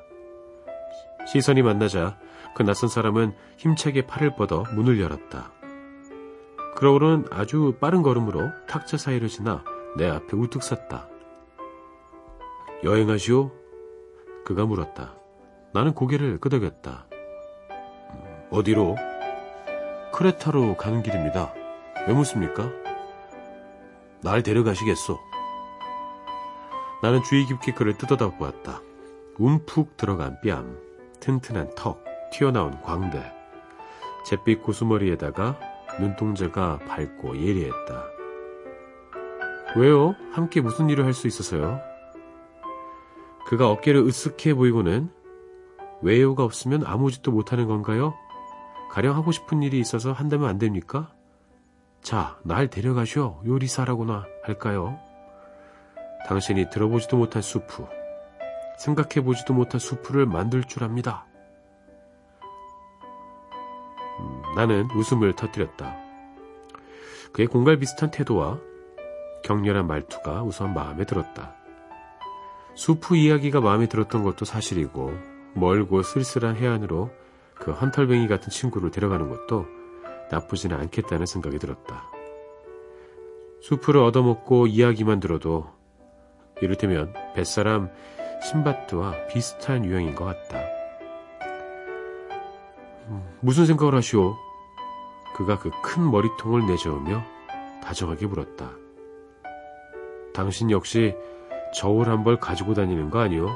시선이 1.28 1.62
만나자 1.62 2.18
그 2.56 2.64
낯선 2.64 2.90
사람은 2.90 3.36
힘차게 3.58 4.08
팔을 4.08 4.36
뻗어 4.38 4.64
문을 4.74 5.00
열었다. 5.00 5.52
그러고는 6.76 7.26
아주 7.30 7.76
빠른 7.80 8.02
걸음으로 8.02 8.50
탁자 8.68 8.98
사이를 8.98 9.28
지나 9.28 9.64
내 9.98 10.08
앞에 10.10 10.36
우뚝 10.36 10.64
섰다. 10.64 11.08
여행하시오? 12.84 13.52
그가 14.46 14.66
물었다. 14.66 15.16
나는 15.74 15.94
고개를 15.94 16.40
끄덕였다. 16.40 17.08
음, 17.12 18.48
어디로? 18.52 18.96
크레타로 20.14 20.78
가는 20.78 21.04
길입니다. 21.04 21.54
왜 22.08 22.14
묻습니까? 22.14 22.72
날 24.22 24.44
데려가시겠소. 24.44 25.20
나는 27.02 27.22
주의 27.24 27.46
깊게 27.46 27.74
그를 27.74 27.98
뜯어다 27.98 28.38
보았다. 28.38 28.82
움푹 29.38 29.98
들어간 29.98 30.40
뺨, 30.42 30.80
튼튼한 31.20 31.76
턱, 31.76 32.05
튀어나온 32.38 32.82
광대, 32.82 33.32
잿빛 34.26 34.62
고수머리에다가 34.62 35.58
눈동자가 36.02 36.80
밝고 36.80 37.38
예리했다. 37.38 38.04
왜요? 39.78 40.16
함께 40.34 40.60
무슨 40.60 40.90
일을 40.90 41.06
할 41.06 41.14
수 41.14 41.28
있어서요? 41.28 41.80
그가 43.46 43.70
어깨를 43.70 44.04
으쓱해 44.04 44.54
보이고는 44.54 45.10
왜요가 46.02 46.44
없으면 46.44 46.84
아무 46.86 47.10
짓도 47.10 47.32
못하는 47.32 47.68
건가요? 47.68 48.14
가령 48.92 49.16
하고 49.16 49.32
싶은 49.32 49.64
일이 49.64 49.80
있어서 49.80 50.12
한다면 50.12 50.50
안 50.50 50.58
됩니까? 50.58 51.14
자, 52.02 52.38
날 52.44 52.70
데려가시오. 52.70 53.44
요리사라고나 53.46 54.26
할까요? 54.44 55.00
당신이 56.28 56.70
들어보지도 56.70 57.16
못한 57.16 57.42
수프, 57.42 57.86
생각해보지도 58.80 59.54
못한 59.54 59.80
수프를 59.80 60.26
만들 60.26 60.66
줄 60.66 60.84
압니다. 60.84 61.26
나는 64.56 64.88
웃음을 64.96 65.34
터뜨렸다. 65.36 65.96
그의 67.34 67.48
공갈 67.48 67.78
비슷한 67.78 68.12
태도와 68.12 68.60
격렬한 69.44 69.86
말투가 69.88 70.44
우선 70.44 70.74
마음에 70.74 71.06
들었다. 71.06 71.54
수프 72.76 73.16
이야기가 73.16 73.62
마음에 73.62 73.88
들었던 73.88 74.24
것도 74.24 74.46
사실이고 74.46 75.12
멀고 75.54 76.02
쓸쓸한 76.02 76.56
해안으로 76.56 77.12
그 77.56 77.72
헌털뱅이 77.72 78.28
같은 78.28 78.50
친구를 78.50 78.92
데려가는 78.92 79.30
것도 79.30 79.66
나쁘지는 80.32 80.78
않겠다는 80.78 81.26
생각이 81.26 81.60
들었다. 81.60 82.10
수프를 83.62 84.02
얻어먹고 84.02 84.68
이야기만 84.68 85.20
들어도 85.20 85.70
이를테면 86.62 87.14
뱃사람 87.34 87.90
신바트와 88.44 89.28
비슷한 89.28 89.86
유형인 89.86 90.16
것 90.16 90.26
같다. 90.26 90.60
음, 93.08 93.24
무슨 93.42 93.66
생각을 93.66 93.96
하시오? 93.96 94.36
그가 95.36 95.60
그 95.60 95.70
큰 95.84 96.10
머리통을 96.10 96.66
내저으며 96.66 97.22
다정하게 97.84 98.26
물었다. 98.28 98.72
당신 100.34 100.72
역시 100.72 101.16
저울 101.74 102.10
한 102.10 102.24
벌 102.24 102.38
가지고 102.40 102.74
다니는 102.74 103.10
거 103.10 103.20
아니오? 103.20 103.50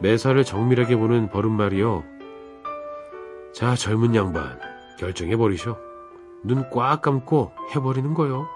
매사를 0.00 0.42
정밀하게 0.44 0.96
보는 0.96 1.30
버릇말이요. 1.30 2.04
자, 3.54 3.74
젊은 3.74 4.14
양반, 4.14 4.58
결정해 4.98 5.36
버리쇼. 5.36 5.76
눈꽉 6.42 7.00
감고 7.00 7.52
해버리는 7.74 8.12
거요. 8.12 8.46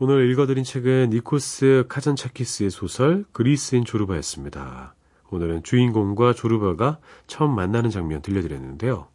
오늘 0.00 0.28
읽어드린 0.28 0.64
책은 0.64 1.10
니코스 1.10 1.84
카잔차키스의 1.88 2.70
소설 2.70 3.24
그리스인 3.30 3.84
조르바였습니다. 3.84 4.96
오늘은 5.30 5.62
주인공과 5.62 6.32
조르바가 6.32 6.98
처음 7.28 7.54
만나는 7.54 7.90
장면 7.90 8.20
들려드렸는데요. 8.20 9.06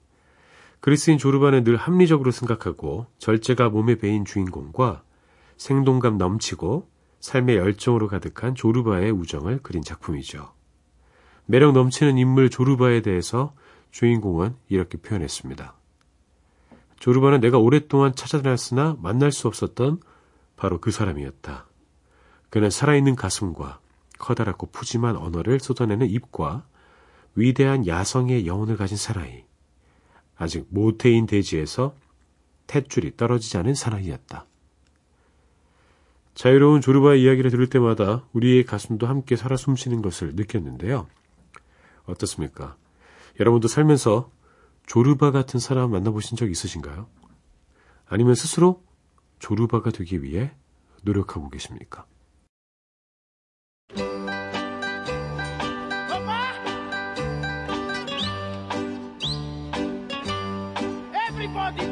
그리스인 0.80 1.18
조르바는 1.18 1.66
늘 1.66 1.76
합리적으로 1.76 2.32
생각하고 2.32 3.08
절제가 3.18 3.70
몸에 3.70 3.96
배인 3.96 4.24
주인공과 4.24 5.04
생동감 5.58 6.18
넘치고 6.18 6.90
삶의 7.20 7.58
열정으로 7.58 8.08
가득한 8.08 8.56
조르바의 8.56 9.12
우정을 9.12 9.60
그린 9.62 9.84
작품이죠. 9.84 10.54
매력 11.46 11.74
넘치는 11.74 12.18
인물 12.18 12.50
조르바에 12.50 13.02
대해서 13.02 13.54
주인공은 13.92 14.56
이렇게 14.70 14.98
표현했습니다. 14.98 15.76
조르바는 17.00 17.42
내가 17.42 17.58
오랫동안 17.58 18.16
찾아다녔으나 18.16 18.96
만날 19.02 19.34
수 19.34 19.50
없었던 19.50 20.00
바로 20.60 20.82
그 20.82 20.92
사람이었다. 20.92 21.68
그는 22.50 22.70
살아있는 22.70 23.16
가슴과 23.16 23.80
커다랗고 24.20 24.68
푸짐한 24.68 25.16
언어를 25.16 25.62
쏟아내는 25.62 26.08
입과 26.10 26.66
위대한 27.36 27.88
야성의 27.88 28.46
영혼을 28.46 28.76
가진 28.76 28.98
사나이. 28.98 29.46
아직 30.36 30.68
모태인 30.70 31.28
대지에서 31.28 31.96
탯줄이 32.68 33.16
떨어지지 33.16 33.58
않은 33.58 33.74
사나이였다. 33.74 34.46
자유로운 36.36 36.82
조르바의 36.82 37.24
이야기를 37.24 37.52
들을 37.52 37.68
때마다 37.68 38.26
우리의 38.34 38.66
가슴도 38.66 39.08
함께 39.08 39.38
살아 39.38 39.56
숨쉬는 39.56 40.02
것을 40.02 40.36
느꼈는데요. 40.36 41.08
어떻습니까? 42.06 42.76
여러분도 43.40 43.70
살면서 43.70 44.30
조르바 44.88 45.32
같은 45.32 45.62
사람 45.62 45.92
만나보신 45.92 46.36
적 46.36 46.52
있으신가요? 46.52 47.08
아니면 48.08 48.36
스스로 48.36 48.84
조르바가 49.40 49.92
되기 49.92 50.22
위해 50.22 50.52
노력하고 51.04 51.50
계십니까? 51.50 52.06
Everybody 61.30 61.89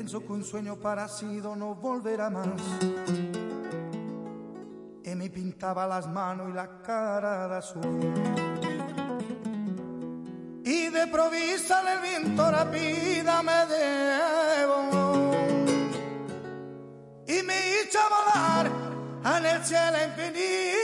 Pienso 0.00 0.24
que 0.24 0.32
un 0.32 0.42
sueño 0.42 0.76
parecido 0.76 1.54
no 1.54 1.74
volverá 1.74 2.30
más. 2.30 2.48
Y 5.04 5.14
me 5.14 5.28
pintaba 5.28 5.86
las 5.86 6.08
manos 6.08 6.48
y 6.48 6.54
la 6.54 6.80
cara 6.80 7.46
de 7.46 7.56
azul. 7.58 8.00
Y 10.64 10.88
de 10.88 11.06
provisa 11.06 11.82
el 11.92 12.00
viento 12.00 12.50
rápida 12.50 13.42
me 13.42 13.66
debo. 13.66 15.32
Y 17.26 17.42
me 17.42 17.58
hizo 17.82 17.98
volar 18.08 18.70
en 19.36 19.44
el 19.44 19.62
cielo 19.62 19.98
infinito. 20.02 20.79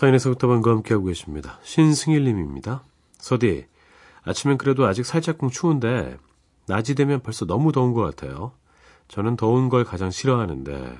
서인에서 0.00 0.30
부터방과 0.30 0.70
함께하고 0.70 1.04
계십니다. 1.04 1.60
신승일님입니다. 1.62 2.84
서디, 3.18 3.66
아침엔 4.22 4.56
그래도 4.56 4.86
아직 4.86 5.04
살짝쿵 5.04 5.50
추운데 5.50 6.16
낮이 6.66 6.94
되면 6.94 7.20
벌써 7.20 7.44
너무 7.44 7.70
더운 7.70 7.92
것 7.92 8.00
같아요. 8.00 8.52
저는 9.08 9.36
더운 9.36 9.68
걸 9.68 9.84
가장 9.84 10.10
싫어하는데 10.10 10.96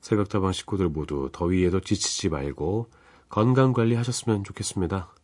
새벽다방 0.00 0.50
식구들 0.50 0.88
모두 0.88 1.30
더위에도 1.32 1.78
지치지 1.78 2.28
말고 2.28 2.90
건강 3.28 3.72
관리 3.72 3.94
하셨으면 3.94 4.42
좋겠습니다. 4.42 5.14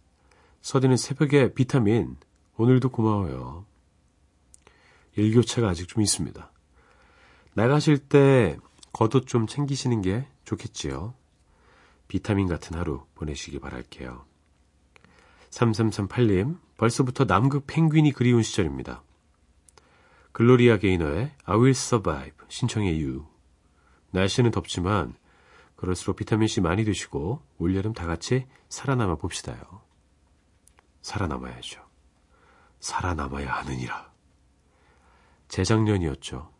서디는 0.62 0.96
새벽에 0.96 1.52
비타민 1.52 2.16
오늘도 2.58 2.90
고마워요. 2.90 3.64
일교차가 5.16 5.68
아직 5.68 5.88
좀 5.88 6.00
있습니다. 6.00 6.48
나가실 7.54 7.98
때 7.98 8.56
겉옷 8.92 9.26
좀 9.26 9.48
챙기시는 9.48 10.00
게 10.00 10.28
좋겠지요. 10.44 11.14
비타민 12.10 12.48
같은 12.48 12.76
하루 12.76 13.06
보내시기 13.14 13.60
바랄게요. 13.60 14.24
3338님, 15.50 16.58
벌써부터 16.76 17.24
남극 17.24 17.68
펭귄이 17.68 18.10
그리운 18.10 18.42
시절입니다. 18.42 19.04
글로리아 20.32 20.78
게이너의 20.78 21.30
I 21.44 21.56
Will 21.56 21.70
Survive 21.70 22.32
신청해 22.48 22.98
유. 22.98 23.26
날씨는 24.10 24.50
덥지만 24.50 25.14
그럴수록 25.76 26.16
비타민C 26.16 26.60
많이 26.62 26.84
드시고 26.84 27.42
올여름 27.58 27.92
다 27.92 28.06
같이 28.06 28.48
살아남아 28.68 29.14
봅시다요. 29.14 29.60
살아남아야죠. 31.02 31.80
살아남아야 32.80 33.52
하느니라. 33.52 34.10
재작년이었죠. 35.46 36.50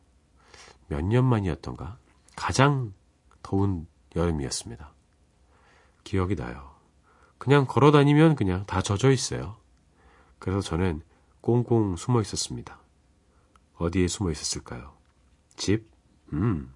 몇 0.87 1.03
년 1.03 1.25
만이었던가? 1.25 1.99
가장 2.37 2.95
더운 3.43 3.89
여름이었습니다. 4.15 5.00
기억이 6.11 6.35
나요. 6.35 6.75
그냥 7.39 7.67
걸어 7.69 7.93
다니면 7.93 8.35
그냥 8.35 8.67
다 8.67 8.83
젖어 8.83 9.13
있어요. 9.13 9.59
그래서 10.41 10.61
저는 10.61 11.03
꽁꽁 11.41 11.95
숨어 11.95 12.21
있었습니다. 12.23 12.81
어디에 13.77 14.09
숨어 14.09 14.33
있었을까요? 14.33 14.97
집? 15.55 15.89
음, 16.33 16.75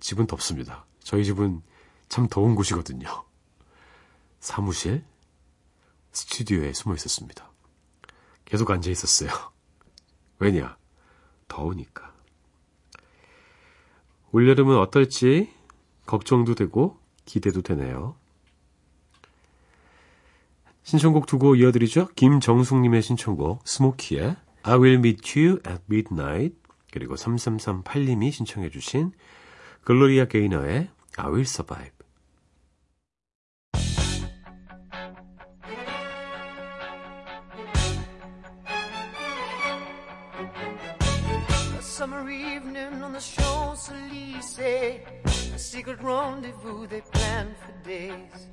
집은 0.00 0.26
덥습니다. 0.26 0.84
저희 0.98 1.24
집은 1.24 1.62
참 2.08 2.26
더운 2.26 2.56
곳이거든요. 2.56 3.06
사무실? 4.40 5.04
스튜디오에 6.10 6.72
숨어 6.72 6.96
있었습니다. 6.96 7.52
계속 8.46 8.68
앉아 8.68 8.90
있었어요. 8.90 9.30
왜냐? 10.40 10.76
더우니까. 11.46 12.12
올여름은 14.32 14.76
어떨지 14.76 15.54
걱정도 16.04 16.56
되고 16.56 16.98
기대도 17.26 17.62
되네요. 17.62 18.19
신청곡 20.82 21.26
두 21.26 21.38
곡 21.38 21.58
이어드리죠. 21.58 22.08
김정숙님의 22.16 23.02
신청곡 23.02 23.66
스모키의 23.66 24.36
I 24.62 24.74
Will 24.78 24.96
Meet 24.98 25.38
You 25.38 25.58
at 25.66 25.82
Midnight 25.90 26.56
그리고 26.92 27.14
3338님이 27.14 28.32
신청해 28.32 28.70
주신 28.70 29.12
글로리아 29.84 30.26
게이너의 30.26 30.88
I 31.16 31.26
Will 31.26 31.42
Survive 31.42 31.92
summer 41.80 42.28
evening 42.30 43.02
on 43.02 43.12
the 43.12 43.20
Champs-Élysées 43.20 45.04
A 45.52 45.58
secret 45.58 46.00
rendezvous 46.02 46.86
they 46.86 47.02
planned 47.12 47.54
for 47.58 47.72
days 47.84 48.48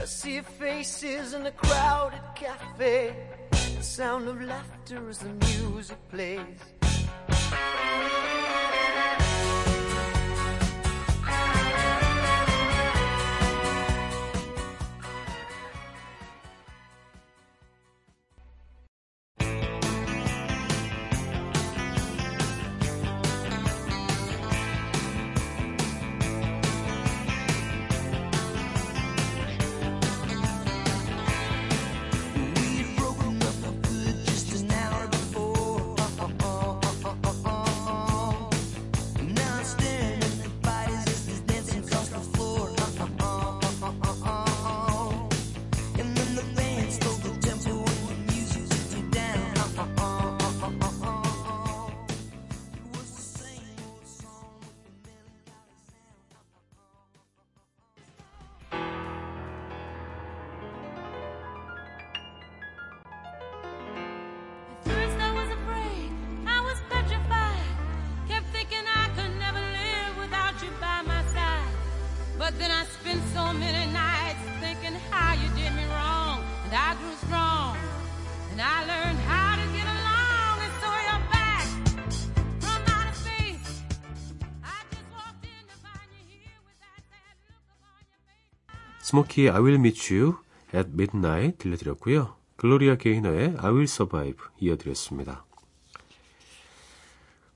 A 0.00 0.06
see 0.06 0.40
faces 0.40 1.34
in 1.34 1.46
a 1.46 1.50
crowded 1.52 2.22
cafe. 2.34 3.14
The 3.50 3.82
sound 3.82 4.26
of 4.26 4.40
laughter 4.40 5.08
as 5.08 5.18
the 5.18 5.28
music 5.28 5.98
plays 6.10 6.58
스모키의 89.12 89.50
I 89.50 89.60
Will 89.60 89.74
Meet 89.74 90.14
You 90.14 90.36
at 90.74 90.88
Midnight 90.90 91.58
들려드렸고요. 91.58 92.34
글로리아 92.56 92.96
게이너의 92.96 93.56
I 93.58 93.70
Will 93.70 93.82
Survive 93.82 94.38
이어드렸습니다. 94.58 95.44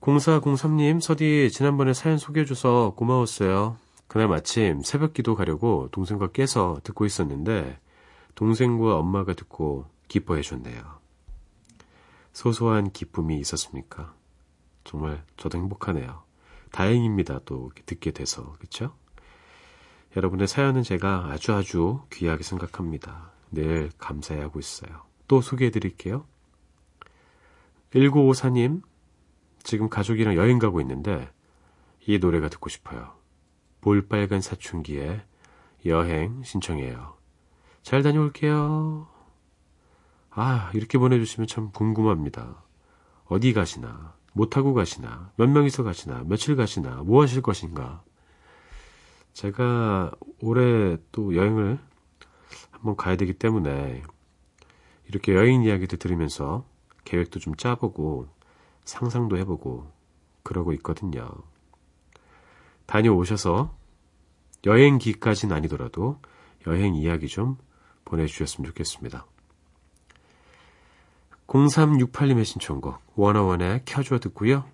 0403님, 0.03 1.01
서디 1.01 1.51
지난번에 1.51 1.95
사연 1.95 2.19
소개해줘서 2.19 2.93
고마웠어요. 2.97 3.79
그날 4.07 4.29
마침 4.29 4.83
새벽 4.83 5.15
기도 5.15 5.35
가려고 5.35 5.89
동생과 5.93 6.33
깨서 6.33 6.81
듣고 6.85 7.07
있었는데 7.07 7.79
동생과 8.35 8.99
엄마가 8.99 9.33
듣고 9.33 9.87
기뻐해 10.09 10.43
줬네요. 10.43 10.83
소소한 12.35 12.91
기쁨이 12.91 13.39
있었습니까? 13.41 14.15
정말 14.85 15.25
저도 15.39 15.57
행복하네요. 15.57 16.23
다행입니다. 16.71 17.41
또 17.47 17.71
듣게 17.87 18.11
돼서. 18.11 18.53
그쵸? 18.59 18.93
여러분의 20.17 20.49
사연은 20.49 20.83
제가 20.83 21.27
아주 21.31 21.53
아주 21.53 22.01
귀하게 22.11 22.43
생각합니다. 22.43 23.33
늘 23.53 23.91
감사해 23.99 24.41
하고 24.41 24.59
있어요. 24.59 25.03
또 25.29 25.43
소개해 25.43 25.71
드릴게요. 25.71 26.27
1954님, 27.93 28.83
지금 29.63 29.91
가족이랑 29.91 30.35
여행 30.35 30.59
가고 30.59 30.81
있는데 30.81 31.31
이 32.07 32.19
노래가 32.19 32.49
듣고 32.49 32.71
싶어요. 32.71 33.13
볼빨간 33.83 34.41
사춘기에 34.41 35.23
여행 35.85 36.43
신청해요. 36.43 37.17
잘 37.83 38.03
다녀올게요. 38.03 39.09
아, 40.31 40.71
이렇게 40.75 40.97
보내주시면 40.97 41.47
참 41.47 41.71
궁금합니다. 41.73 42.63
어디 43.27 43.53
가시나, 43.53 44.15
못 44.33 44.49
타고 44.51 44.73
가시나, 44.73 45.31
몇 45.37 45.49
명이서 45.49 45.83
가시나, 45.83 46.25
며칠 46.25 46.57
가시나, 46.57 47.03
뭐 47.03 47.23
하실 47.23 47.43
것인가. 47.43 48.03
제가 49.37 50.13
올해 50.41 50.97
또 51.13 51.37
여행을 51.37 51.79
한번 52.71 52.97
가야 52.97 53.17
되기 53.17 53.35
때문에 53.35 54.03
이렇게 55.09 55.35
여행 55.35 55.63
이야기도 55.63 55.99
들으면서 55.99 56.65
계획도 57.05 57.39
좀 57.39 57.55
짜보고 57.55 58.29
상상도 58.87 59.37
해보고 59.37 59.93
그러고 60.43 60.73
있거든요. 60.75 61.29
다녀오셔서 62.87 63.77
여행기까지는 64.65 65.55
아니더라도 65.55 66.19
여행 66.67 66.95
이야기 66.95 67.29
좀 67.29 67.59
보내주셨으면 68.07 68.71
좋겠습니다. 68.71 69.27
0368님의 71.47 72.47
신청곡 72.47 73.03
원어원의 73.17 73.83
켜줘 73.85 74.19
듣고요. 74.19 74.65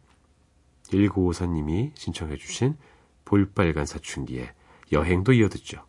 1954님이 0.84 1.90
신청해 1.96 2.36
주신 2.36 2.76
볼빨간 3.24 3.86
사춘기에 3.86 4.52
여행도 4.92 5.32
이어듣죠. 5.32 5.84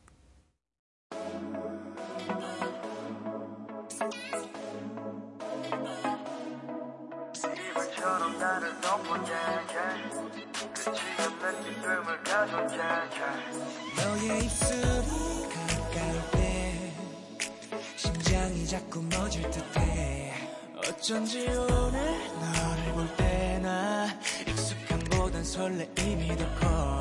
듯해. 19.54 20.34
어쩐지 20.78 21.48
오늘 21.48 22.00
너를 22.40 22.94
볼 22.94 23.08
때나 23.18 24.08
익숙함보단 24.48 25.44
설레임이 25.44 26.36
더 26.38 26.46
커 26.60 26.93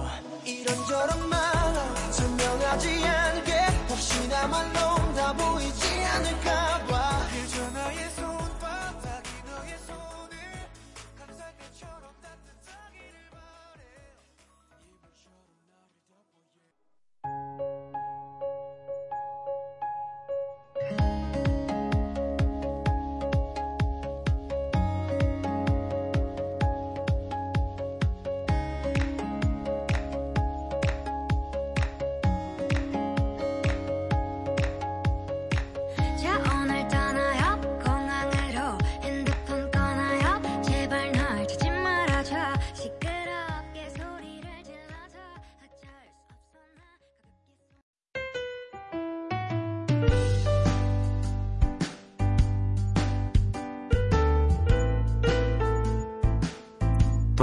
이런저런 0.62 1.28
말로 1.28 2.12
설명하지 2.12 3.04
않게 3.04 3.52
혹시나 3.88 4.46
말로 4.46 4.91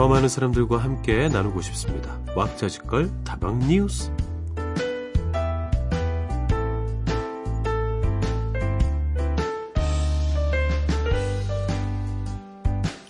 더 0.10 0.16
많은 0.16 0.28
사람들과 0.28 0.80
함께 0.80 1.30
나누고 1.30 1.62
싶습니다. 1.62 2.20
왁자지껄 2.36 3.12
다방 3.24 3.60
뉴스. 3.60 4.12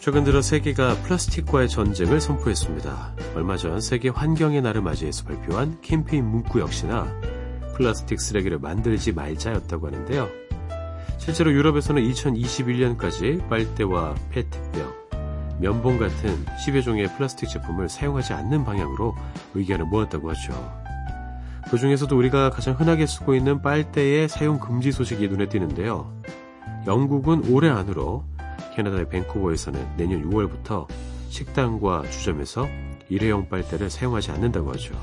최근 0.02 0.26
들어 0.26 0.41
세계가 0.41 0.95
플라스틱과의 1.04 1.70
전쟁을 1.70 2.20
선포했습니다. 2.20 3.16
얼마 3.34 3.56
전 3.56 3.80
세계 3.80 4.10
환경의 4.10 4.62
날을 4.62 4.82
맞이해서 4.82 5.24
발표한 5.24 5.80
캠페인 5.80 6.26
문구 6.26 6.60
역시나 6.60 7.08
플라스틱 7.78 8.20
쓰레기를 8.20 8.60
만들지 8.60 9.14
말자였다고 9.14 9.88
하는데요. 9.88 10.28
실제로 11.18 11.54
유럽에서는 11.54 12.02
2021년까지 12.04 13.47
빨대와 13.47 14.16
페트병, 14.32 14.68
면봉 15.60 15.97
같은 15.97 16.45
10여 16.66 16.84
종의 16.84 17.07
플라스틱 17.16 17.49
제품을 17.49 17.89
사용하지 17.89 18.34
않는 18.34 18.64
방향으로 18.64 19.16
의견을 19.55 19.86
모았다고 19.86 20.30
하죠. 20.32 20.80
그 21.70 21.78
중에서도 21.78 22.18
우리가 22.18 22.49
가장 22.49 22.76
흔하게 22.76 23.05
쓰고 23.05 23.36
있는 23.36 23.62
빨대의 23.62 24.30
사용 24.30 24.60
금지 24.60 24.91
소식이 24.91 25.28
눈에 25.28 25.49
띄는데요. 25.49 26.12
영국은 26.88 27.51
올해 27.51 27.70
안으로 27.70 28.24
캐나다의 28.76 29.10
밴쿠버에서는 29.10 29.97
내년 29.97 30.28
6월부터 30.30 30.88
식당과 31.30 32.03
주점에서 32.10 32.68
일회용 33.10 33.49
빨대를 33.49 33.89
사용하지 33.89 34.32
않는다고 34.32 34.72
하죠. 34.74 34.95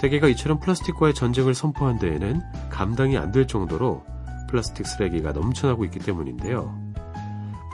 세계가 0.00 0.28
이처럼 0.28 0.60
플라스틱과의 0.60 1.14
전쟁을 1.14 1.54
선포한 1.54 1.98
데에는 1.98 2.42
감당이 2.68 3.16
안 3.16 3.32
될 3.32 3.46
정도로 3.46 4.04
플라스틱 4.48 4.86
쓰레기가 4.86 5.32
넘쳐나고 5.32 5.84
있기 5.86 5.98
때문인데요. 6.00 6.85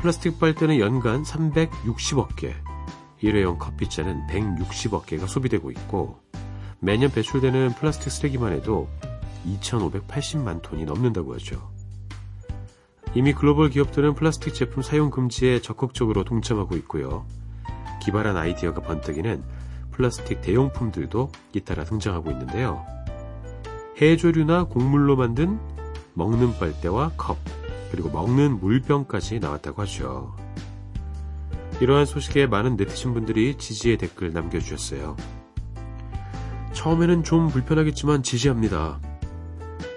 플라스틱 0.03 0.41
빨대는 0.41 0.81
연간 0.81 1.23
360억 1.23 2.35
개, 2.35 2.57
일회용 3.21 3.57
커피잔은 3.57 4.27
160억 4.27 5.07
개가 5.07 5.29
소비되고 5.29 5.71
있고 5.71 6.19
매년 6.81 7.09
배출되는 7.09 7.75
플라스틱 7.77 8.11
쓰레기만 8.11 8.53
해도 8.53 8.89
2,580만 9.47 10.61
톤이 10.61 10.87
넘는다고 10.87 11.35
하죠. 11.35 11.71
이미 13.15 13.33
글로벌 13.33 13.71
기업들은 13.71 14.15
플라스틱 14.15 14.55
제품 14.55 14.83
사용 14.83 15.09
금지에 15.09 15.61
적극적으로 15.61 16.25
동참하고 16.25 16.75
있고요. 16.79 17.25
기발한 18.03 18.37
아이디어가 18.37 18.83
번뜩이는 18.83 19.45
플라스틱 19.93 20.41
대용품들도 20.41 21.31
잇따라 21.53 21.85
등장하고 21.85 22.33
있는데요. 22.33 22.85
해조류나 24.01 24.65
곡물로 24.65 25.15
만든 25.15 25.61
먹는 26.15 26.59
빨대와 26.59 27.13
컵, 27.17 27.39
그리고 27.93 28.09
먹는 28.11 28.59
물병까지 28.59 29.39
나왔다고 29.39 29.83
하죠. 29.83 30.35
이러한 31.81 32.07
소식에 32.07 32.47
많은 32.47 32.77
네티즌 32.77 33.13
분들이 33.13 33.57
지지의 33.57 33.99
댓글 33.99 34.33
남겨주셨어요. 34.33 35.17
처음에는 36.73 37.23
좀 37.23 37.49
불편하겠지만 37.49 38.23
지지합니다. 38.23 38.99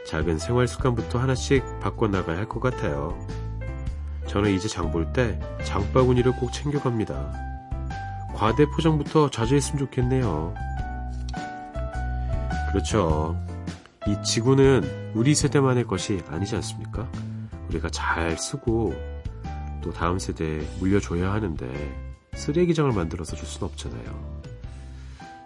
작은 0.08 0.38
생활 0.40 0.68
습관부터 0.68 1.20
하나씩 1.20 1.64
바꿔나가야 1.80 2.38
할 2.38 2.48
것 2.48 2.60
같아요. 2.60 3.18
저는 4.28 4.52
이제 4.52 4.68
장 4.68 4.92
볼 4.92 5.14
때 5.14 5.40
장바구니를 5.64 6.34
꼭 6.34 6.52
챙겨갑니다. 6.52 7.32
과대 8.36 8.66
포장부터 8.66 9.30
자제했으면 9.30 9.80
좋겠네요. 9.80 10.54
그렇죠. 12.72 13.38
이 14.08 14.22
지구는 14.24 15.12
우리 15.14 15.34
세대만의 15.34 15.86
것이 15.86 16.22
아니지 16.30 16.56
않습니까? 16.56 17.08
우리가 17.70 17.90
잘 17.90 18.38
쓰고 18.38 18.94
또 19.82 19.92
다음 19.92 20.20
세대에 20.20 20.60
물려줘야 20.80 21.32
하는데 21.34 22.16
쓰레기장을 22.36 22.92
만들어서 22.92 23.36
줄 23.36 23.48
수는 23.48 23.68
없잖아요. 23.70 24.42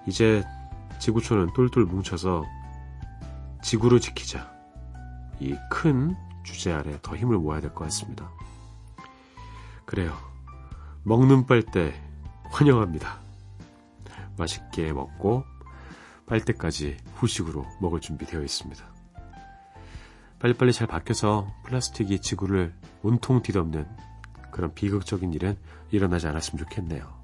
이제 0.08 0.44
지구촌은 1.00 1.54
똘똘 1.54 1.86
뭉쳐서 1.86 2.46
지구를 3.64 4.00
지키자. 4.00 4.52
이 5.40 5.56
큰 5.70 6.16
주제 6.44 6.72
아래 6.74 6.98
더 7.02 7.16
힘을 7.16 7.38
모아야 7.38 7.62
될 7.62 7.74
것 7.74 7.86
같습니다. 7.86 8.30
그래요. 9.86 10.16
먹는 11.04 11.46
빨대 11.46 11.94
환영합니다. 12.52 13.20
맛있게 14.38 14.92
먹고 14.94 15.44
빨대까지 16.26 16.98
후식으로 17.16 17.66
먹을 17.82 18.00
준비 18.00 18.26
되어 18.26 18.42
있습니다. 18.42 18.84
빨리빨리 20.40 20.72
잘 20.74 20.88
바뀌어서 20.88 21.54
플라스틱이 21.66 22.22
지구를 22.22 22.74
온통 23.04 23.42
뒤덮는 23.42 23.86
그런 24.52 24.74
비극적인 24.74 25.34
일은 25.34 25.58
일어나지 25.92 26.28
않았으면 26.28 26.64
좋겠네요. 26.66 27.20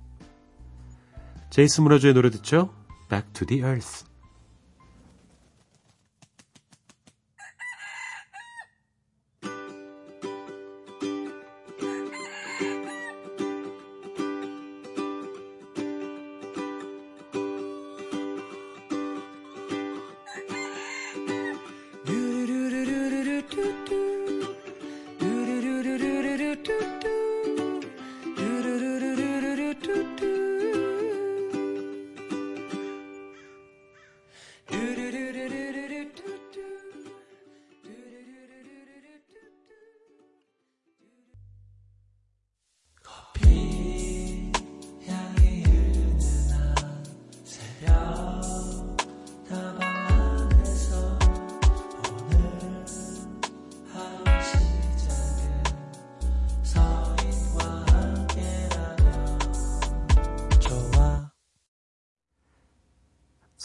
제이스 1.49 1.81
무라조의 1.81 2.13
노래 2.13 2.29
듣죠? 2.29 2.73
Back 3.09 3.31
to 3.33 3.47
the 3.47 3.63
Earth. 3.63 4.05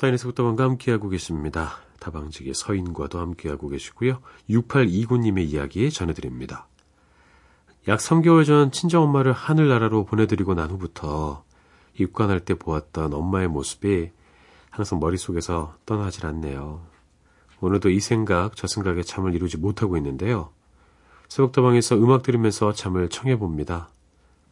서인의 0.01 0.17
속도방과 0.17 0.65
함께하고 0.65 1.11
계십니다. 1.11 1.73
다방직의 1.99 2.55
서인과도 2.55 3.19
함께하고 3.19 3.69
계시고요. 3.69 4.23
6829님의 4.49 5.41
이야기 5.45 5.91
전해드립니다. 5.91 6.69
약 7.87 7.99
3개월 7.99 8.47
전 8.47 8.73
친정엄마를 8.73 9.35
하늘나라로 9.35 10.07
보내드리고 10.07 10.55
난 10.55 10.71
후부터 10.71 11.45
입관할 11.99 12.41
때 12.41 12.55
보았던 12.55 13.13
엄마의 13.13 13.49
모습이 13.49 14.11
항상 14.71 15.01
머릿속에서 15.01 15.77
떠나질 15.85 16.25
않네요. 16.25 16.81
오늘도 17.61 17.91
이 17.91 18.01
생각, 18.01 18.57
저 18.57 18.67
생각에 18.67 19.03
잠을 19.03 19.35
이루지 19.35 19.59
못하고 19.59 19.99
있는데요. 19.99 20.51
새벽다방에서 21.29 21.97
음악 21.97 22.23
들으면서 22.23 22.73
잠을 22.73 23.11
청해봅니다. 23.11 23.91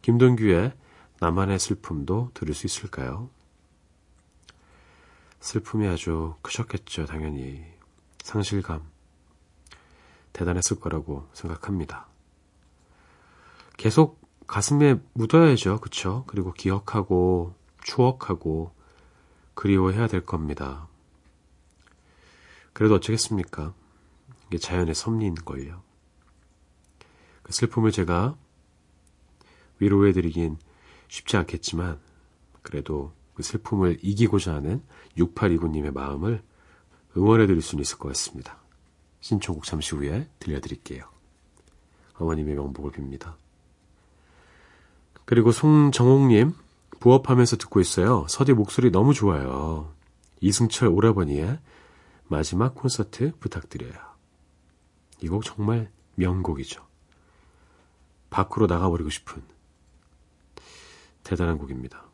김동규의 0.03 0.73
나만의 1.19 1.57
슬픔도 1.57 2.29
들을 2.35 2.53
수 2.53 2.67
있을까요? 2.67 3.31
슬픔이 5.39 5.87
아주 5.87 6.35
크셨겠죠, 6.41 7.05
당연히. 7.05 7.65
상실감. 8.23 8.83
대단했을 10.33 10.79
거라고 10.79 11.27
생각합니다. 11.33 12.07
계속 13.77 14.19
가슴에 14.47 14.99
묻어야죠, 15.13 15.79
그쵸? 15.79 16.23
그리고 16.27 16.51
기억하고, 16.53 17.55
추억하고, 17.83 18.73
그리워해야 19.53 20.07
될 20.07 20.25
겁니다. 20.25 20.87
그래도 22.73 22.95
어쩌겠습니까? 22.95 23.73
이게 24.47 24.57
자연의 24.57 24.95
섭리인걸요. 24.95 25.81
그 27.43 27.53
슬픔을 27.53 27.91
제가 27.91 28.37
위로해드리긴 29.79 30.57
쉽지 31.07 31.37
않겠지만, 31.37 31.99
그래도 32.61 33.13
그 33.39 33.43
슬픔을 33.43 33.99
이기고자 34.01 34.53
하는 34.53 34.83
6829님의 35.17 35.93
마음을 35.93 36.43
응원해 37.15 37.47
드릴 37.47 37.61
수는 37.61 37.83
있을 37.83 37.97
것 37.97 38.09
같습니다. 38.09 38.57
신청곡 39.21 39.63
잠시 39.63 39.95
후에 39.95 40.27
들려드릴게요. 40.39 41.05
어머님의 42.15 42.55
명복을 42.55 42.91
빕니다. 42.91 43.35
그리고 45.23 45.53
송정옥님, 45.53 46.53
부업하면서 46.99 47.55
듣고 47.55 47.79
있어요. 47.79 48.25
서디 48.27 48.51
목소리 48.51 48.91
너무 48.91 49.13
좋아요. 49.13 49.93
이승철 50.41 50.89
오라버니의 50.89 51.59
마지막 52.27 52.75
콘서트 52.75 53.31
부탁드려요. 53.39 53.93
이 55.21 55.29
곡 55.29 55.45
정말 55.45 55.89
명곡이죠. 56.15 56.85
밖으로 58.31 58.67
나가버리고 58.67 59.09
싶은 59.09 59.41
대단한 61.23 61.57
곡입니다. 61.57 62.08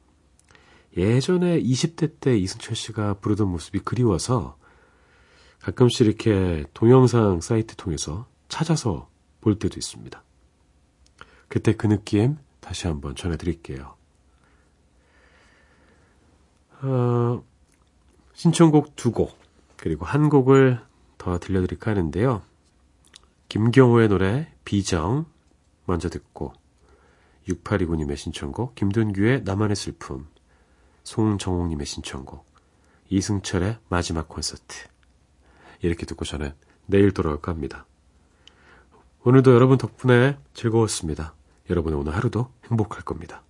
예전에 0.98 1.62
20대 1.62 2.20
때 2.20 2.38
이승철 2.38 2.76
씨가 2.76 3.16
부르던 3.16 3.48
모습이 3.50 3.80
그리워서 3.80 4.58
가끔씩 5.60 6.08
이렇게 6.08 6.66
동영상 6.74 7.41
사이트 7.41 7.76
통해서 7.76 8.28
찾아서 8.48 9.10
볼 9.41 9.60
때도 9.60 9.78
있습니다. 9.78 10.24
그때 11.48 11.74
그 11.74 11.88
느낌 11.88 12.38
다시 12.60 12.88
한번 12.88 13.16
전해드릴게요. 13.16 13.96
어, 16.82 17.43
신청곡 18.34 18.96
두 18.96 19.12
곡, 19.12 19.38
그리고 19.78 20.06
한 20.06 20.30
곡을 20.30 20.80
더 21.18 21.39
들려드릴까 21.39 21.91
하는데요. 21.91 22.41
김경호의 23.50 24.10
노래 24.10 24.52
비정 24.66 25.26
먼저 25.86 26.10
듣고 26.10 26.54
6829님의 27.48 28.18
신청곡 28.18 28.76
김돈규의 28.76 29.43
나만의 29.43 29.76
슬픔 29.76 30.28
송정옥님의 31.06 31.86
신청곡 31.86 32.45
이승철의 33.10 33.78
마지막 33.88 34.28
콘서트 34.28 34.88
이렇게 35.82 36.06
듣고 36.06 36.26
저는 36.26 36.53
내일 36.88 37.12
돌아올까 37.12 37.51
합니다. 37.51 37.86
오늘도 39.24 39.53
여러분 39.53 39.78
덕분에 39.78 40.38
즐거웠습니다. 40.53 41.34
여러분의 41.70 41.97
오늘 41.97 42.16
하루도 42.16 42.51
행복할 42.70 43.03
겁니다. 43.03 43.45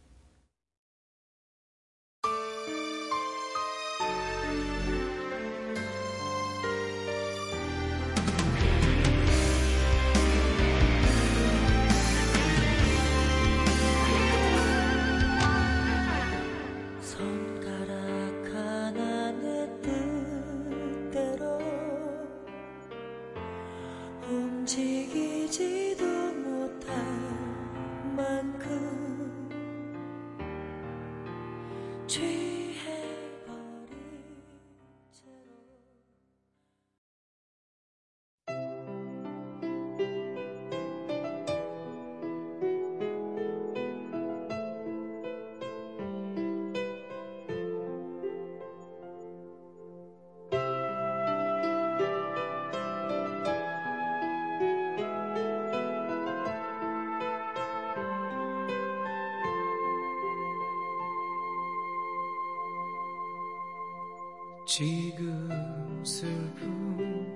지금 64.78 66.04
슬픈 66.04 67.34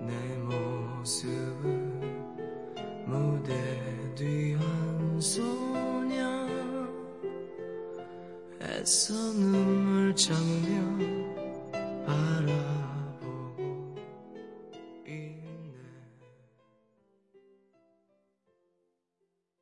내 0.00 0.12
모습은 0.38 1.66
무대 3.04 3.52
뒤 4.14 4.54
한 4.54 5.20
소녀 5.20 6.46
애써 8.62 9.12
눈물 9.32 10.14
참으며 10.14 10.77